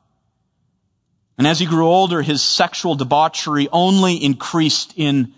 And 1.38 1.47
as 1.47 1.59
he 1.59 1.66
grew 1.66 1.88
older, 1.88 2.20
his 2.20 2.43
sexual 2.43 2.95
debauchery 2.95 3.68
only 3.72 4.22
increased 4.22 4.93
in 4.97 5.32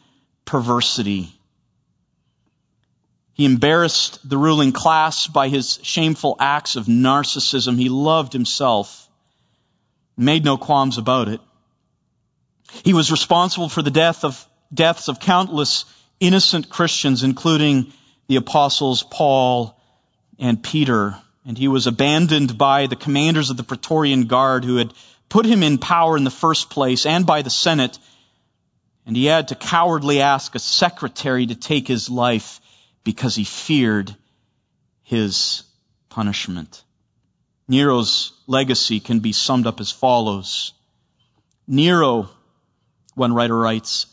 perversity. 0.44 1.33
He 3.34 3.44
embarrassed 3.44 4.26
the 4.28 4.38
ruling 4.38 4.70
class 4.70 5.26
by 5.26 5.48
his 5.48 5.80
shameful 5.82 6.36
acts 6.38 6.76
of 6.76 6.86
narcissism. 6.86 7.76
He 7.76 7.88
loved 7.88 8.32
himself, 8.32 9.08
made 10.16 10.44
no 10.44 10.56
qualms 10.56 10.98
about 10.98 11.28
it. 11.28 11.40
He 12.84 12.94
was 12.94 13.10
responsible 13.10 13.68
for 13.68 13.82
the 13.82 13.90
death 13.90 14.24
of, 14.24 14.46
deaths 14.72 15.08
of 15.08 15.18
countless 15.18 15.84
innocent 16.20 16.70
Christians, 16.70 17.24
including 17.24 17.92
the 18.28 18.36
apostles 18.36 19.02
Paul 19.02 19.76
and 20.38 20.62
Peter. 20.62 21.16
And 21.44 21.58
he 21.58 21.66
was 21.66 21.88
abandoned 21.88 22.56
by 22.56 22.86
the 22.86 22.96
commanders 22.96 23.50
of 23.50 23.56
the 23.56 23.64
Praetorian 23.64 24.26
Guard 24.26 24.64
who 24.64 24.76
had 24.76 24.94
put 25.28 25.44
him 25.44 25.64
in 25.64 25.78
power 25.78 26.16
in 26.16 26.22
the 26.22 26.30
first 26.30 26.70
place 26.70 27.04
and 27.04 27.26
by 27.26 27.42
the 27.42 27.50
Senate. 27.50 27.98
And 29.06 29.16
he 29.16 29.26
had 29.26 29.48
to 29.48 29.56
cowardly 29.56 30.20
ask 30.20 30.54
a 30.54 30.60
secretary 30.60 31.46
to 31.46 31.56
take 31.56 31.88
his 31.88 32.08
life 32.08 32.60
because 33.04 33.34
he 33.34 33.44
feared 33.44 34.14
his 35.02 35.62
punishment. 36.08 36.82
Nero's 37.68 38.32
legacy 38.46 39.00
can 39.00 39.20
be 39.20 39.32
summed 39.32 39.66
up 39.66 39.80
as 39.80 39.90
follows. 39.90 40.72
Nero, 41.66 42.28
one 43.14 43.32
writer 43.32 43.56
writes, 43.56 44.06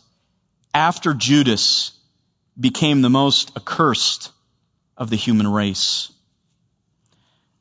after 0.74 1.14
Judas 1.14 1.92
became 2.60 3.02
the 3.02 3.10
most 3.10 3.52
accursed 3.58 4.32
of 4.98 5.10
the 5.10 5.16
human 5.16 5.48
race. 5.48 6.12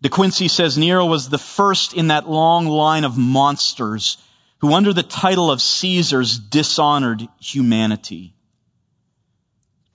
De 0.02 0.08
Quincey 0.08 0.48
says 0.48 0.78
Nero 0.78 1.06
was 1.06 1.28
the 1.28 1.38
first 1.38 1.92
in 1.92 2.08
that 2.08 2.28
long 2.28 2.66
line 2.66 3.04
of 3.04 3.18
monsters 3.18 4.16
who 4.58 4.74
under 4.74 4.92
the 4.92 5.02
title 5.02 5.50
of 5.50 5.60
Caesars 5.60 6.38
dishonored 6.38 7.26
humanity. 7.40 8.34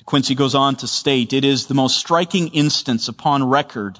De 0.05 0.07
Quincey 0.07 0.35
goes 0.35 0.53
on 0.53 0.75
to 0.75 0.87
state, 0.87 1.33
it 1.33 1.43
is 1.43 1.65
the 1.65 1.73
most 1.73 1.97
striking 1.97 2.49
instance 2.49 3.07
upon 3.07 3.43
record 3.43 3.99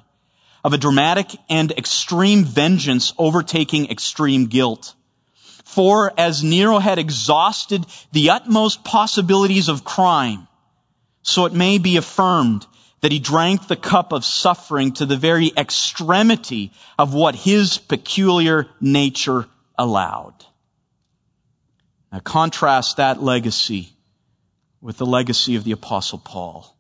of 0.63 0.71
a 0.71 0.77
dramatic 0.77 1.27
and 1.49 1.71
extreme 1.71 2.43
vengeance 2.43 3.11
overtaking 3.17 3.89
extreme 3.89 4.45
guilt. 4.45 4.93
For 5.63 6.13
as 6.15 6.43
Nero 6.43 6.77
had 6.77 6.99
exhausted 6.99 7.87
the 8.11 8.29
utmost 8.29 8.83
possibilities 8.83 9.67
of 9.67 9.83
crime, 9.83 10.47
so 11.23 11.45
it 11.45 11.53
may 11.53 11.79
be 11.79 11.97
affirmed 11.97 12.67
that 13.01 13.11
he 13.11 13.17
drank 13.17 13.67
the 13.67 13.75
cup 13.75 14.11
of 14.11 14.23
suffering 14.23 14.93
to 14.93 15.07
the 15.07 15.17
very 15.17 15.51
extremity 15.57 16.71
of 16.99 17.15
what 17.15 17.33
his 17.33 17.79
peculiar 17.79 18.67
nature 18.79 19.47
allowed. 19.75 20.35
Now 22.11 22.19
contrast 22.19 22.97
that 22.97 23.23
legacy 23.23 23.94
with 24.85 24.97
the 24.97 25.05
legacy 25.05 25.55
of 25.55 25.63
the 25.63 25.71
apostle 25.71 26.19
Paul. 26.19 26.77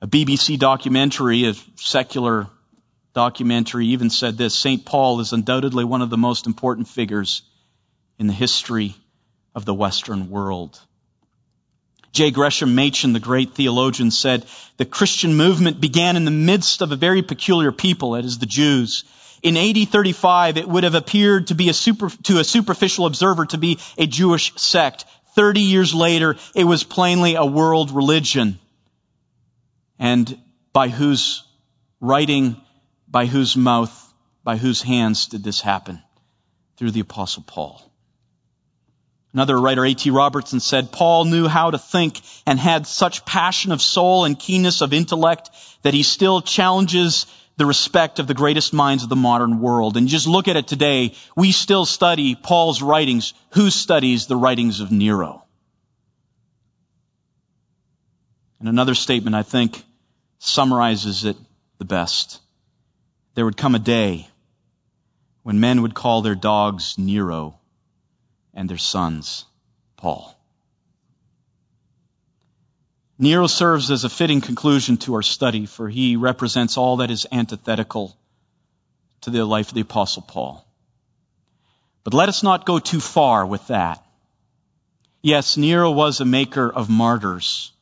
A 0.00 0.06
BBC 0.06 0.56
documentary, 0.56 1.48
a 1.48 1.54
secular 1.74 2.46
documentary 3.12 3.88
even 3.88 4.08
said 4.08 4.38
this, 4.38 4.54
St. 4.54 4.86
Paul 4.86 5.18
is 5.18 5.32
undoubtedly 5.32 5.82
one 5.82 6.00
of 6.00 6.10
the 6.10 6.16
most 6.16 6.46
important 6.46 6.86
figures 6.86 7.42
in 8.20 8.28
the 8.28 8.32
history 8.32 8.94
of 9.52 9.64
the 9.64 9.74
Western 9.74 10.30
world. 10.30 10.80
J. 12.12 12.30
Gresham 12.30 12.76
Machen, 12.76 13.12
the 13.12 13.18
great 13.18 13.54
theologian, 13.54 14.12
said 14.12 14.46
the 14.76 14.84
Christian 14.84 15.34
movement 15.34 15.80
began 15.80 16.14
in 16.14 16.24
the 16.24 16.30
midst 16.30 16.82
of 16.82 16.92
a 16.92 16.96
very 16.96 17.22
peculiar 17.22 17.72
people, 17.72 18.12
that 18.12 18.24
is 18.24 18.38
the 18.38 18.46
Jews. 18.46 19.02
In 19.42 19.56
AD 19.56 19.88
35, 19.88 20.56
it 20.56 20.68
would 20.68 20.84
have 20.84 20.94
appeared 20.94 21.48
to 21.48 21.54
be 21.54 21.68
a 21.68 21.74
super, 21.74 22.10
to 22.24 22.38
a 22.38 22.44
superficial 22.44 23.06
observer 23.06 23.46
to 23.46 23.58
be 23.58 23.78
a 23.96 24.06
Jewish 24.06 24.54
sect. 24.56 25.04
Thirty 25.34 25.60
years 25.60 25.94
later, 25.94 26.36
it 26.54 26.64
was 26.64 26.82
plainly 26.82 27.36
a 27.36 27.44
world 27.44 27.90
religion. 27.90 28.58
And 29.98 30.38
by 30.72 30.88
whose 30.88 31.44
writing, 32.00 32.56
by 33.06 33.26
whose 33.26 33.56
mouth, 33.56 33.94
by 34.42 34.56
whose 34.56 34.82
hands 34.82 35.26
did 35.26 35.44
this 35.44 35.60
happen? 35.60 36.02
Through 36.76 36.92
the 36.92 37.00
apostle 37.00 37.44
Paul. 37.46 37.82
Another 39.32 39.60
writer, 39.60 39.84
A.T. 39.84 40.10
Robertson, 40.10 40.58
said, 40.58 40.90
Paul 40.90 41.26
knew 41.26 41.46
how 41.46 41.70
to 41.70 41.78
think 41.78 42.20
and 42.46 42.58
had 42.58 42.86
such 42.86 43.24
passion 43.24 43.72
of 43.72 43.82
soul 43.82 44.24
and 44.24 44.38
keenness 44.38 44.80
of 44.80 44.94
intellect 44.94 45.50
that 45.82 45.94
he 45.94 46.02
still 46.02 46.40
challenges 46.40 47.26
the 47.58 47.66
respect 47.66 48.20
of 48.20 48.28
the 48.28 48.34
greatest 48.34 48.72
minds 48.72 49.02
of 49.02 49.08
the 49.08 49.16
modern 49.16 49.60
world. 49.60 49.96
And 49.96 50.06
just 50.06 50.28
look 50.28 50.46
at 50.46 50.56
it 50.56 50.68
today. 50.68 51.14
We 51.36 51.50
still 51.50 51.84
study 51.84 52.36
Paul's 52.36 52.80
writings. 52.80 53.34
Who 53.50 53.68
studies 53.68 54.26
the 54.26 54.36
writings 54.36 54.78
of 54.78 54.92
Nero? 54.92 55.44
And 58.60 58.68
another 58.68 58.94
statement, 58.94 59.34
I 59.34 59.42
think, 59.42 59.82
summarizes 60.38 61.24
it 61.24 61.36
the 61.78 61.84
best. 61.84 62.40
There 63.34 63.44
would 63.44 63.56
come 63.56 63.74
a 63.74 63.80
day 63.80 64.28
when 65.42 65.58
men 65.58 65.82
would 65.82 65.94
call 65.94 66.22
their 66.22 66.36
dogs 66.36 66.96
Nero 66.96 67.58
and 68.54 68.70
their 68.70 68.78
sons, 68.78 69.44
Paul. 69.96 70.37
Nero 73.18 73.48
serves 73.48 73.90
as 73.90 74.04
a 74.04 74.08
fitting 74.08 74.40
conclusion 74.40 74.96
to 74.98 75.14
our 75.14 75.22
study, 75.22 75.66
for 75.66 75.88
he 75.88 76.16
represents 76.16 76.76
all 76.76 76.98
that 76.98 77.10
is 77.10 77.26
antithetical 77.32 78.16
to 79.22 79.30
the 79.30 79.44
life 79.44 79.68
of 79.68 79.74
the 79.74 79.80
Apostle 79.80 80.22
Paul. 80.22 80.64
But 82.04 82.14
let 82.14 82.28
us 82.28 82.42
not 82.42 82.64
go 82.64 82.78
too 82.78 83.00
far 83.00 83.44
with 83.44 83.66
that. 83.66 84.04
Yes, 85.20 85.56
Nero 85.56 85.90
was 85.90 86.20
a 86.20 86.24
maker 86.24 86.70
of 86.70 86.88
martyrs. 86.88 87.72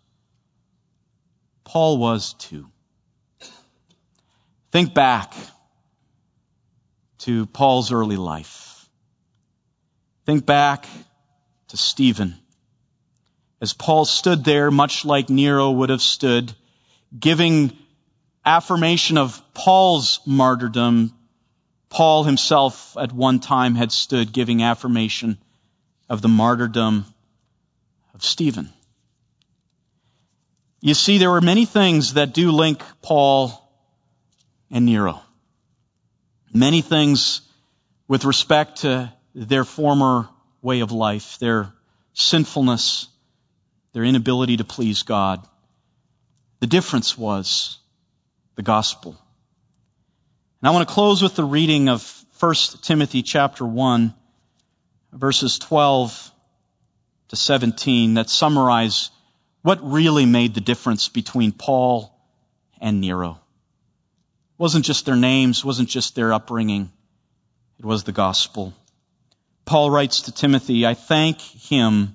Paul 1.65 1.99
was 1.99 2.33
too. 2.35 2.67
Think 4.73 4.95
back 4.95 5.35
to 7.19 7.45
Paul's 7.47 7.93
early 7.93 8.17
life. 8.17 8.89
Think 10.25 10.47
back 10.47 10.89
to 11.69 11.77
Stephen. 11.77 12.37
As 13.61 13.73
Paul 13.73 14.05
stood 14.05 14.45
there, 14.45 14.71
much 14.71 15.05
like 15.05 15.31
Nero 15.31 15.71
would 15.71 15.91
have 15.91 16.03
stood, 16.03 16.53
giving 17.19 17.77
affirmation 18.45 19.17
of 19.17 19.43
Paul's 19.55 20.21
martyrdom, 20.27 21.15
Paul 21.89 22.25
himself 22.25 22.97
at 22.99 23.13
one 23.13 23.41
time 23.41 23.75
had 23.75 23.93
stood 23.93 24.33
giving 24.33 24.63
affirmation 24.63 25.39
of 26.09 26.21
the 26.21 26.29
martyrdom 26.29 27.07
of 28.15 28.25
Stephen. 28.25 28.71
You 30.81 30.95
see, 30.95 31.19
there 31.19 31.31
were 31.31 31.41
many 31.41 31.65
things 31.65 32.15
that 32.15 32.35
do 32.35 32.53
link 32.53 32.83
Paul 33.03 33.63
and 34.71 34.85
Nero. 34.85 35.23
Many 36.53 36.83
things 36.83 37.41
with 38.07 38.25
respect 38.25 38.83
to 38.83 39.13
their 39.35 39.65
former 39.65 40.29
way 40.63 40.81
of 40.81 40.93
life, 40.93 41.39
their 41.39 41.73
sinfulness, 42.13 43.09
their 43.97 44.05
inability 44.05 44.59
to 44.59 44.65
please 44.65 45.05
God. 45.05 45.43
The 46.61 46.67
difference 46.67 47.17
was 47.17 47.79
the 48.55 48.63
gospel. 48.63 49.17
And 50.61 50.69
I 50.69 50.73
want 50.73 50.87
to 50.87 50.95
close 50.95 51.23
with 51.23 51.35
the 51.35 51.45
reading 51.45 51.89
of 51.89 52.25
1 52.39 52.55
Timothy 52.83 53.23
chapter 53.23 53.65
1, 53.65 54.13
verses 55.15 55.59
12 55.59 56.31
to 57.29 57.37
17 57.37 58.15
that 58.15 58.29
summarize 58.29 59.09
what 59.63 59.79
really 59.83 60.27
made 60.27 60.53
the 60.53 60.61
difference 60.61 61.09
between 61.09 61.53
Paul 61.53 62.15
and 62.79 63.01
Nero. 63.01 63.31
It 63.31 64.59
wasn't 64.59 64.85
just 64.85 65.07
their 65.07 65.17
names, 65.17 65.65
wasn't 65.65 65.89
just 65.89 66.15
their 66.15 66.35
upbringing. 66.35 66.93
It 67.79 67.87
was 67.87 68.05
the 68.05 68.13
gospel. 68.13 68.75
Paul 69.65 69.91
writes 69.91 70.21
to 70.23 70.33
Timothy, 70.33 70.85
I 70.85 70.93
thank 70.93 71.41
him 71.41 72.15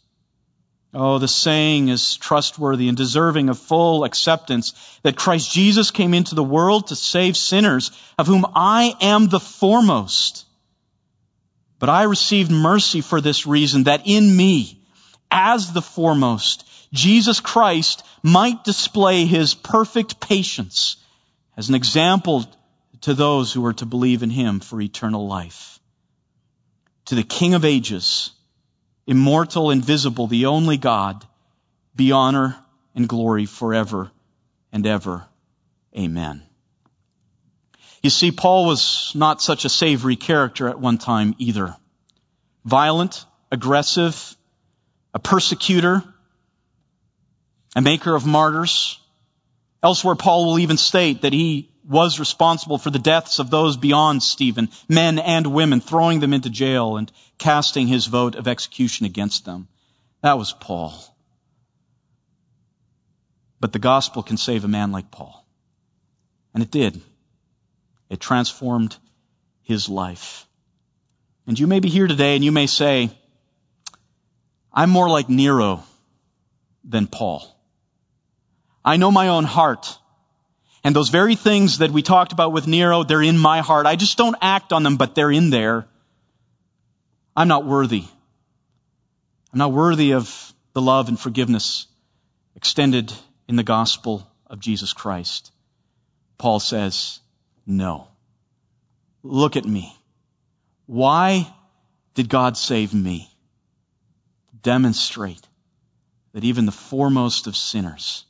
Oh, 0.93 1.19
the 1.19 1.27
saying 1.27 1.87
is 1.87 2.17
trustworthy 2.17 2.89
and 2.89 2.97
deserving 2.97 3.47
of 3.47 3.57
full 3.57 4.03
acceptance 4.03 4.73
that 5.03 5.15
Christ 5.15 5.51
Jesus 5.51 5.89
came 5.89 6.13
into 6.13 6.35
the 6.35 6.43
world 6.43 6.87
to 6.87 6.97
save 6.97 7.37
sinners, 7.37 7.91
of 8.17 8.27
whom 8.27 8.45
I 8.53 8.93
am 8.99 9.29
the 9.29 9.39
foremost. 9.39 10.45
But 11.79 11.89
I 11.89 12.03
received 12.03 12.51
mercy 12.51 12.99
for 12.99 13.21
this 13.21 13.47
reason, 13.47 13.85
that 13.85 14.01
in 14.05 14.35
me, 14.35 14.81
as 15.31 15.71
the 15.71 15.81
foremost, 15.81 16.67
Jesus 16.91 17.39
Christ 17.39 18.03
might 18.21 18.65
display 18.65 19.25
his 19.25 19.53
perfect 19.53 20.19
patience 20.19 20.97
as 21.55 21.69
an 21.69 21.75
example 21.75 22.45
to 23.01 23.13
those 23.13 23.53
who 23.53 23.65
are 23.65 23.73
to 23.73 23.85
believe 23.85 24.23
in 24.23 24.29
him 24.29 24.59
for 24.59 24.79
eternal 24.81 25.25
life. 25.25 25.79
To 27.05 27.15
the 27.15 27.23
King 27.23 27.53
of 27.53 27.63
ages, 27.63 28.31
immortal, 29.11 29.71
invisible, 29.71 30.25
the 30.27 30.45
only 30.45 30.77
God, 30.77 31.25
be 31.93 32.13
honor 32.13 32.55
and 32.95 33.09
glory 33.09 33.45
forever 33.45 34.09
and 34.71 34.87
ever. 34.87 35.25
Amen. 35.97 36.41
You 38.01 38.09
see, 38.09 38.31
Paul 38.31 38.65
was 38.65 39.11
not 39.13 39.41
such 39.41 39.65
a 39.65 39.69
savory 39.69 40.15
character 40.15 40.69
at 40.69 40.79
one 40.79 40.97
time 40.97 41.35
either. 41.39 41.75
Violent, 42.63 43.25
aggressive, 43.51 44.37
a 45.13 45.19
persecutor, 45.19 46.05
a 47.75 47.81
maker 47.81 48.15
of 48.15 48.25
martyrs. 48.25 48.97
Elsewhere, 49.83 50.15
Paul 50.15 50.45
will 50.45 50.59
even 50.59 50.77
state 50.77 51.23
that 51.23 51.33
he 51.33 51.69
was 51.87 52.19
responsible 52.19 52.77
for 52.77 52.89
the 52.89 52.99
deaths 52.99 53.39
of 53.39 53.49
those 53.49 53.77
beyond 53.77 54.21
Stephen, 54.21 54.69
men 54.87 55.19
and 55.19 55.47
women, 55.47 55.81
throwing 55.81 56.19
them 56.19 56.33
into 56.33 56.49
jail 56.49 56.97
and 56.97 57.11
casting 57.37 57.87
his 57.87 58.05
vote 58.05 58.35
of 58.35 58.47
execution 58.47 59.05
against 59.05 59.45
them. 59.45 59.67
That 60.21 60.37
was 60.37 60.53
Paul. 60.53 60.93
But 63.59 63.73
the 63.73 63.79
gospel 63.79 64.23
can 64.23 64.37
save 64.37 64.63
a 64.63 64.67
man 64.67 64.91
like 64.91 65.11
Paul. 65.11 65.45
And 66.53 66.61
it 66.61 66.71
did. 66.71 67.01
It 68.09 68.19
transformed 68.19 68.95
his 69.63 69.87
life. 69.87 70.45
And 71.47 71.57
you 71.57 71.67
may 71.67 71.79
be 71.79 71.89
here 71.89 72.07
today 72.07 72.35
and 72.35 72.43
you 72.43 72.51
may 72.51 72.67
say, 72.67 73.09
I'm 74.73 74.89
more 74.89 75.09
like 75.09 75.29
Nero 75.29 75.83
than 76.83 77.07
Paul. 77.07 77.43
I 78.83 78.97
know 78.97 79.11
my 79.11 79.29
own 79.29 79.43
heart. 79.43 79.97
And 80.83 80.95
those 80.95 81.09
very 81.09 81.35
things 81.35 81.77
that 81.77 81.91
we 81.91 82.01
talked 82.01 82.31
about 82.31 82.53
with 82.53 82.67
Nero, 82.67 83.03
they're 83.03 83.21
in 83.21 83.37
my 83.37 83.61
heart. 83.61 83.85
I 83.85 83.95
just 83.95 84.17
don't 84.17 84.35
act 84.41 84.73
on 84.73 84.83
them, 84.83 84.97
but 84.97 85.13
they're 85.13 85.31
in 85.31 85.49
there. 85.51 85.87
I'm 87.35 87.47
not 87.47 87.65
worthy. 87.65 88.03
I'm 89.53 89.59
not 89.59 89.71
worthy 89.71 90.13
of 90.13 90.53
the 90.73 90.81
love 90.81 91.07
and 91.07 91.19
forgiveness 91.19 91.87
extended 92.55 93.13
in 93.47 93.55
the 93.55 93.63
gospel 93.63 94.27
of 94.47 94.59
Jesus 94.59 94.93
Christ. 94.93 95.51
Paul 96.37 96.59
says, 96.59 97.19
no. 97.65 98.07
Look 99.23 99.55
at 99.55 99.65
me. 99.65 99.95
Why 100.87 101.47
did 102.15 102.27
God 102.27 102.57
save 102.57 102.93
me? 102.93 103.29
Demonstrate 104.61 105.47
that 106.33 106.43
even 106.43 106.65
the 106.65 106.71
foremost 106.71 107.47
of 107.47 107.55
sinners 107.55 108.25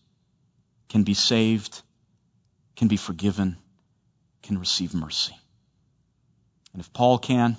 can 0.89 1.03
be 1.03 1.13
saved, 1.13 1.81
can 2.81 2.87
be 2.87 2.97
forgiven, 2.97 3.57
can 4.41 4.57
receive 4.57 4.95
mercy. 4.95 5.35
And 6.73 6.81
if 6.81 6.91
Paul 6.91 7.19
can, 7.19 7.55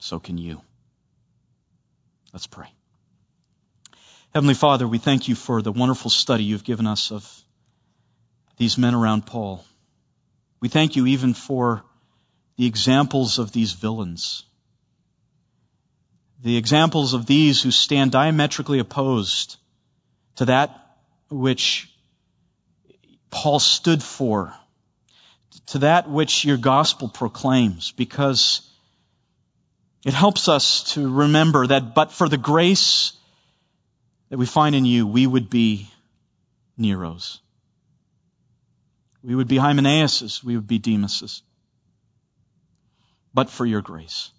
so 0.00 0.18
can 0.18 0.36
you. 0.36 0.60
Let's 2.34 2.46
pray. 2.46 2.66
Heavenly 4.34 4.52
Father, 4.52 4.86
we 4.86 4.98
thank 4.98 5.28
you 5.28 5.34
for 5.34 5.62
the 5.62 5.72
wonderful 5.72 6.10
study 6.10 6.44
you've 6.44 6.62
given 6.62 6.86
us 6.86 7.10
of 7.10 7.26
these 8.58 8.76
men 8.76 8.94
around 8.94 9.24
Paul. 9.24 9.64
We 10.60 10.68
thank 10.68 10.94
you 10.94 11.06
even 11.06 11.32
for 11.32 11.82
the 12.58 12.66
examples 12.66 13.38
of 13.38 13.50
these 13.50 13.72
villains. 13.72 14.44
The 16.42 16.58
examples 16.58 17.14
of 17.14 17.24
these 17.24 17.62
who 17.62 17.70
stand 17.70 18.12
diametrically 18.12 18.78
opposed 18.78 19.56
to 20.36 20.44
that 20.44 20.98
which 21.30 21.87
Paul 23.30 23.58
stood 23.58 24.02
for, 24.02 24.54
to 25.66 25.78
that 25.80 26.08
which 26.08 26.44
your 26.44 26.56
gospel 26.56 27.08
proclaims, 27.08 27.92
because 27.92 28.68
it 30.04 30.14
helps 30.14 30.48
us 30.48 30.94
to 30.94 31.12
remember 31.12 31.66
that 31.66 31.94
but 31.94 32.12
for 32.12 32.28
the 32.28 32.38
grace 32.38 33.12
that 34.30 34.38
we 34.38 34.46
find 34.46 34.74
in 34.74 34.84
you, 34.84 35.06
we 35.06 35.26
would 35.26 35.50
be 35.50 35.88
Neros. 36.76 37.40
We 39.22 39.34
would 39.34 39.48
be 39.48 39.56
Hymenaeus. 39.56 40.42
We 40.44 40.56
would 40.56 40.68
be 40.68 40.78
Demas's. 40.78 41.42
But 43.34 43.50
for 43.50 43.66
your 43.66 43.82
grace. 43.82 44.30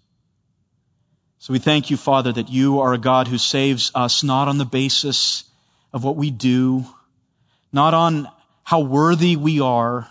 So 1.38 1.52
we 1.52 1.58
thank 1.58 1.90
you, 1.90 1.96
Father, 1.96 2.32
that 2.32 2.48
you 2.48 2.80
are 2.80 2.92
a 2.92 2.98
God 2.98 3.28
who 3.28 3.38
saves 3.38 3.92
us 3.94 4.22
not 4.22 4.48
on 4.48 4.58
the 4.58 4.64
basis 4.64 5.44
of 5.92 6.04
what 6.04 6.16
we 6.16 6.30
do, 6.30 6.84
not 7.72 7.94
on 7.94 8.28
how 8.70 8.78
worthy 8.78 9.34
we 9.34 9.58
are. 9.60 10.08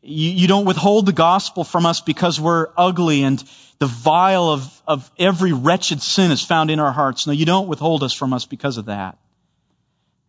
You, 0.00 0.30
you, 0.30 0.46
don't 0.46 0.64
withhold 0.64 1.06
the 1.06 1.12
gospel 1.12 1.64
from 1.64 1.86
us 1.86 2.00
because 2.00 2.40
we're 2.40 2.68
ugly 2.76 3.24
and 3.24 3.42
the 3.80 3.88
vile 3.88 4.44
of, 4.50 4.82
of 4.86 5.10
every 5.18 5.52
wretched 5.52 6.00
sin 6.02 6.30
is 6.30 6.40
found 6.40 6.70
in 6.70 6.78
our 6.78 6.92
hearts. 6.92 7.26
No, 7.26 7.32
you 7.32 7.44
don't 7.44 7.66
withhold 7.66 8.04
us 8.04 8.12
from 8.12 8.32
us 8.32 8.46
because 8.46 8.76
of 8.76 8.84
that. 8.84 9.18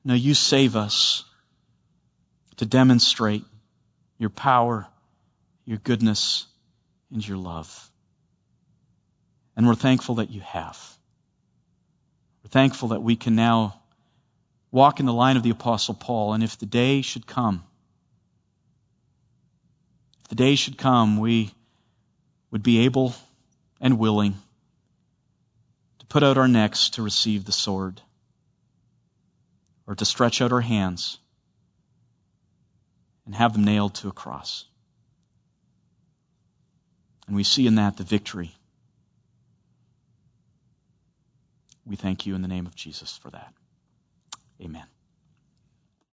No, 0.04 0.16
you 0.16 0.34
save 0.34 0.76
us 0.76 1.24
to 2.56 2.66
demonstrate 2.66 3.44
your 4.18 4.32
power, 4.32 4.88
your 5.66 5.78
goodness, 5.78 6.48
and 7.12 7.28
your 7.28 7.38
love. 7.38 7.92
And 9.56 9.68
we're 9.68 9.76
thankful 9.76 10.16
that 10.16 10.32
you 10.32 10.42
have. 10.42 10.80
We're 12.44 12.50
thankful 12.50 12.88
that 12.88 13.04
we 13.04 13.16
can 13.16 13.36
now 13.36 13.83
walk 14.74 15.00
in 15.00 15.06
the 15.06 15.14
line 15.14 15.38
of 15.38 15.44
the 15.44 15.52
Apostle 15.52 15.94
Paul. 15.94 16.34
And 16.34 16.44
if 16.44 16.58
the 16.58 16.66
day 16.66 17.04
should 17.04 17.28
come, 17.28 17.64
if 20.24 20.30
the 20.30 20.36
day 20.36 20.56
should 20.56 20.78
come, 20.78 21.20
we 21.20 21.52
would 22.52 22.64
be 22.64 22.80
able 22.80 23.14
and 23.80 24.00
willing 24.00 24.34
to 26.00 26.06
put 26.08 26.24
out 26.24 26.38
our 26.38 26.48
necks 26.48 26.90
to 26.92 27.04
receive 27.04 27.46
the 27.46 27.52
sword 27.52 28.02
or 29.86 29.96
to 29.96 30.06
stretch 30.06 30.42
out 30.42 30.52
our 30.52 30.62
hands 30.62 31.20
and 33.26 33.36
have 33.36 33.54
them 33.54 33.64
nailed 33.64 33.94
to 33.96 34.08
a 34.08 34.12
cross. 34.12 34.66
And 37.28 37.36
we 37.36 37.44
see 37.44 37.68
in 37.68 37.76
that 37.76 37.96
the 37.96 38.04
victory. 38.04 38.52
We 41.86 41.96
thank 41.96 42.26
you 42.26 42.34
in 42.34 42.42
the 42.42 42.48
name 42.48 42.66
of 42.66 42.76
Jesus 42.76 43.18
for 43.18 43.30
that. 43.30 43.54
Amen. 44.64 44.93